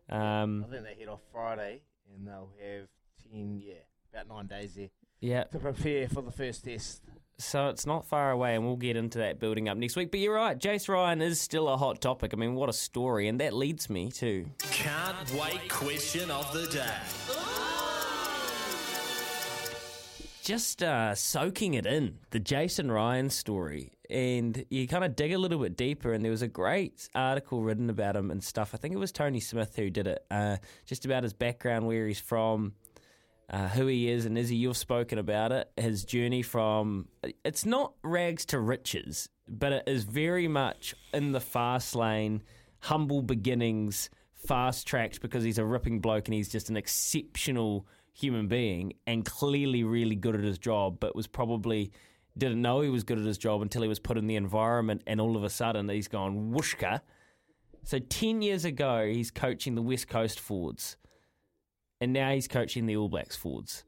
Um, 0.10 0.66
I 0.68 0.72
think 0.72 0.84
they 0.84 0.96
head 0.96 1.08
off 1.08 1.22
Friday 1.32 1.82
and 2.16 2.28
they'll 2.28 2.50
have 2.60 2.88
10, 3.32 3.62
yeah, 3.64 3.76
about 4.12 4.28
nine 4.28 4.48
days 4.48 4.74
there 4.74 4.90
yeah. 5.20 5.44
to 5.46 5.60
prepare 5.60 6.08
for 6.10 6.22
the 6.22 6.32
first 6.32 6.66
test. 6.66 7.02
So 7.38 7.70
it's 7.70 7.86
not 7.86 8.06
far 8.06 8.32
away, 8.32 8.56
and 8.56 8.66
we'll 8.66 8.76
get 8.76 8.98
into 8.98 9.20
that 9.20 9.40
building 9.40 9.70
up 9.70 9.78
next 9.78 9.96
week. 9.96 10.12
But 10.12 10.20
you're 10.20 10.36
right, 10.36 10.60
Jace 10.60 10.90
Ryan 10.90 11.22
is 11.22 11.40
still 11.40 11.70
a 11.70 11.78
hot 11.78 12.02
topic. 12.02 12.34
I 12.34 12.38
mean, 12.38 12.54
what 12.56 12.68
a 12.68 12.74
story, 12.74 13.30
and 13.30 13.40
that 13.40 13.54
leads 13.54 13.90
me 13.90 14.12
to 14.14 14.46
Can't 14.60 15.34
wait 15.34 15.70
question 15.70 16.30
of 16.32 16.52
the 16.52 16.68
day. 16.68 17.49
Just 20.43 20.84
uh, 20.84 21.15
soaking 21.15 21.73
it 21.73 21.86
in 21.86 22.19
the 22.32 22.39
Jason 22.39 22.91
Ryan 22.91 23.30
story, 23.30 23.93
and 24.10 24.65
you 24.69 24.88
kind 24.88 25.04
of 25.04 25.15
dig 25.15 25.34
a 25.34 25.38
little 25.38 25.60
bit 25.60 25.78
deeper. 25.78 26.13
And 26.13 26.23
there 26.23 26.32
was 26.32 26.41
a 26.41 26.47
great 26.47 27.10
article 27.13 27.63
written 27.63 27.89
about 27.89 28.15
him 28.15 28.32
and 28.32 28.43
stuff. 28.43 28.71
I 28.73 28.78
think 28.78 28.93
it 28.93 28.97
was 28.97 29.12
Tony 29.12 29.39
Smith 29.39 29.75
who 29.75 29.89
did 29.89 30.08
it, 30.08 30.25
uh, 30.32 30.58
just 30.86 31.06
about 31.06 31.23
his 31.23 31.34
background, 31.34 31.88
where 31.88 32.08
he's 32.08 32.19
from, 32.19 32.73
uh, 33.49 33.67
who 33.69 33.88
he 33.88 34.10
is, 34.10 34.25
and 34.25 34.38
Izzy, 34.38 34.56
you've 34.56 34.78
spoken 34.78 35.17
about 35.17 35.52
it. 35.52 35.71
His 35.78 36.04
journey 36.04 36.41
from 36.41 37.08
it's 37.43 37.65
not 37.65 37.93
rags 38.04 38.45
to 38.47 38.60
riches, 38.60 39.30
but 39.47 39.71
it 39.71 39.84
is 39.88 40.04
very 40.04 40.47
much 40.47 40.95
in 41.13 41.32
the 41.32 41.39
fast 41.39 41.95
lane, 41.95 42.43
humble 42.80 43.21
beginnings, 43.21 44.10
fast 44.36 44.88
tracked 44.88 45.21
because 45.21 45.43
he's 45.43 45.58
a 45.58 45.65
ripping 45.65 45.99
bloke 45.99 46.28
and 46.28 46.34
he's 46.34 46.49
just 46.49 46.69
an 46.69 46.78
exceptional 46.78 47.86
human 48.19 48.47
being 48.47 48.93
and 49.08 49.25
clearly 49.25 49.84
really 49.84 50.15
good 50.15 50.36
at 50.36 50.43
his 50.43 50.58
job, 50.58 50.99
but 50.99 51.15
was 51.15 51.27
probably 51.27 51.91
didn't 52.38 52.62
know 52.62 52.82
he 52.82 52.89
was 52.89 53.03
good 53.03 53.19
at 53.19 53.25
his 53.25 53.38
job 53.38 53.62
until 53.62 53.82
he 53.82 53.88
was 53.88 53.99
put 53.99 54.17
in 54.17 54.27
the 54.27 54.36
environment 54.36 55.01
and 55.08 55.19
all 55.19 55.36
of 55.36 55.43
a 55.43 55.49
sudden 55.49 55.89
he's 55.89 56.08
gone 56.08 56.53
whooshka. 56.53 57.01
So 57.84 57.99
10 57.99 58.41
years 58.41 58.65
ago, 58.65 59.05
he's 59.05 59.32
coaching 59.32 59.75
the 59.75 59.82
West 59.82 60.08
Coast 60.08 60.39
Forwards 60.39 60.97
and 62.01 62.13
now 62.13 62.32
he's 62.32 62.47
coaching 62.47 62.86
the 62.86 62.95
All 62.95 63.10
Blacks 63.10 63.36
Forwards. 63.36 63.84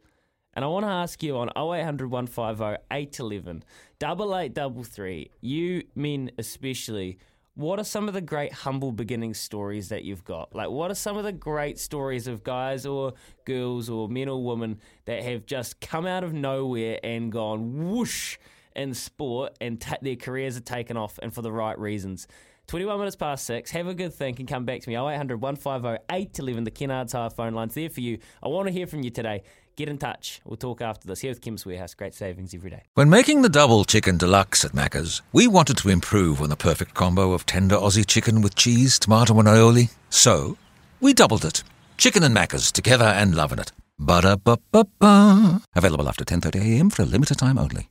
And 0.53 0.65
I 0.65 0.67
want 0.67 0.85
to 0.85 0.91
ask 0.91 1.23
you 1.23 1.37
on 1.37 1.49
0800 1.49 2.11
150 2.11 2.83
811, 2.91 3.63
double 3.99 4.37
eight 4.37 4.53
double 4.53 4.83
three, 4.83 5.31
you 5.39 5.83
men 5.95 6.31
especially, 6.37 7.19
what 7.55 7.79
are 7.79 7.83
some 7.83 8.07
of 8.07 8.13
the 8.13 8.21
great 8.21 8.53
humble 8.53 8.91
beginning 8.91 9.33
stories 9.33 9.89
that 9.89 10.03
you've 10.03 10.23
got? 10.23 10.55
Like, 10.55 10.69
what 10.69 10.89
are 10.89 10.95
some 10.95 11.17
of 11.17 11.23
the 11.23 11.33
great 11.33 11.79
stories 11.79 12.27
of 12.27 12.43
guys 12.43 12.85
or 12.85 13.13
girls 13.45 13.89
or 13.89 14.07
men 14.07 14.29
or 14.29 14.43
women 14.43 14.79
that 15.05 15.23
have 15.23 15.45
just 15.45 15.81
come 15.81 16.05
out 16.05 16.23
of 16.23 16.33
nowhere 16.33 16.99
and 17.03 17.31
gone 17.31 17.89
whoosh 17.89 18.37
in 18.75 18.93
sport 18.93 19.57
and 19.59 19.85
their 20.01 20.15
careers 20.15 20.55
are 20.55 20.61
taken 20.61 20.95
off 20.95 21.19
and 21.21 21.33
for 21.33 21.41
the 21.41 21.51
right 21.51 21.77
reasons? 21.77 22.27
21 22.67 22.99
minutes 22.99 23.17
past 23.17 23.45
six. 23.45 23.69
Have 23.71 23.87
a 23.87 23.93
good 23.93 24.13
think 24.13 24.39
and 24.39 24.47
come 24.47 24.63
back 24.63 24.79
to 24.79 24.89
me. 24.89 24.95
0800 24.95 25.41
150 25.41 26.05
811. 26.09 26.63
The 26.63 26.71
Kennards 26.71 27.11
Hire 27.11 27.29
phone 27.29 27.53
line's 27.53 27.73
there 27.73 27.89
for 27.89 27.99
you. 27.99 28.19
I 28.41 28.47
want 28.47 28.67
to 28.67 28.71
hear 28.71 28.87
from 28.87 29.03
you 29.03 29.09
today. 29.09 29.43
Get 29.75 29.89
in 29.89 29.97
touch. 29.97 30.41
We'll 30.45 30.57
talk 30.57 30.81
after 30.81 31.07
this. 31.07 31.21
Here 31.21 31.31
with 31.31 31.41
Chemist 31.41 31.65
Warehouse. 31.65 31.93
Great 31.93 32.13
savings 32.13 32.53
every 32.53 32.69
day. 32.69 32.83
When 32.93 33.09
making 33.09 33.41
the 33.41 33.49
double 33.49 33.85
chicken 33.85 34.17
deluxe 34.17 34.65
at 34.65 34.73
Macca's, 34.73 35.21
we 35.31 35.47
wanted 35.47 35.77
to 35.77 35.89
improve 35.89 36.41
on 36.41 36.49
the 36.49 36.55
perfect 36.55 36.93
combo 36.93 37.31
of 37.33 37.45
tender 37.45 37.75
Aussie 37.75 38.05
chicken 38.05 38.41
with 38.41 38.55
cheese, 38.55 38.99
tomato, 38.99 39.39
and 39.39 39.47
aioli. 39.47 39.91
So, 40.09 40.57
we 40.99 41.13
doubled 41.13 41.45
it. 41.45 41.63
Chicken 41.97 42.23
and 42.23 42.35
Macca's 42.35 42.71
together 42.71 43.05
and 43.05 43.33
loving 43.35 43.59
it. 43.59 43.71
Ba-da-ba-ba-ba. 43.97 45.61
Available 45.75 46.09
after 46.09 46.25
10.30am 46.25 46.91
for 46.91 47.03
a 47.03 47.05
limited 47.05 47.37
time 47.37 47.57
only. 47.57 47.87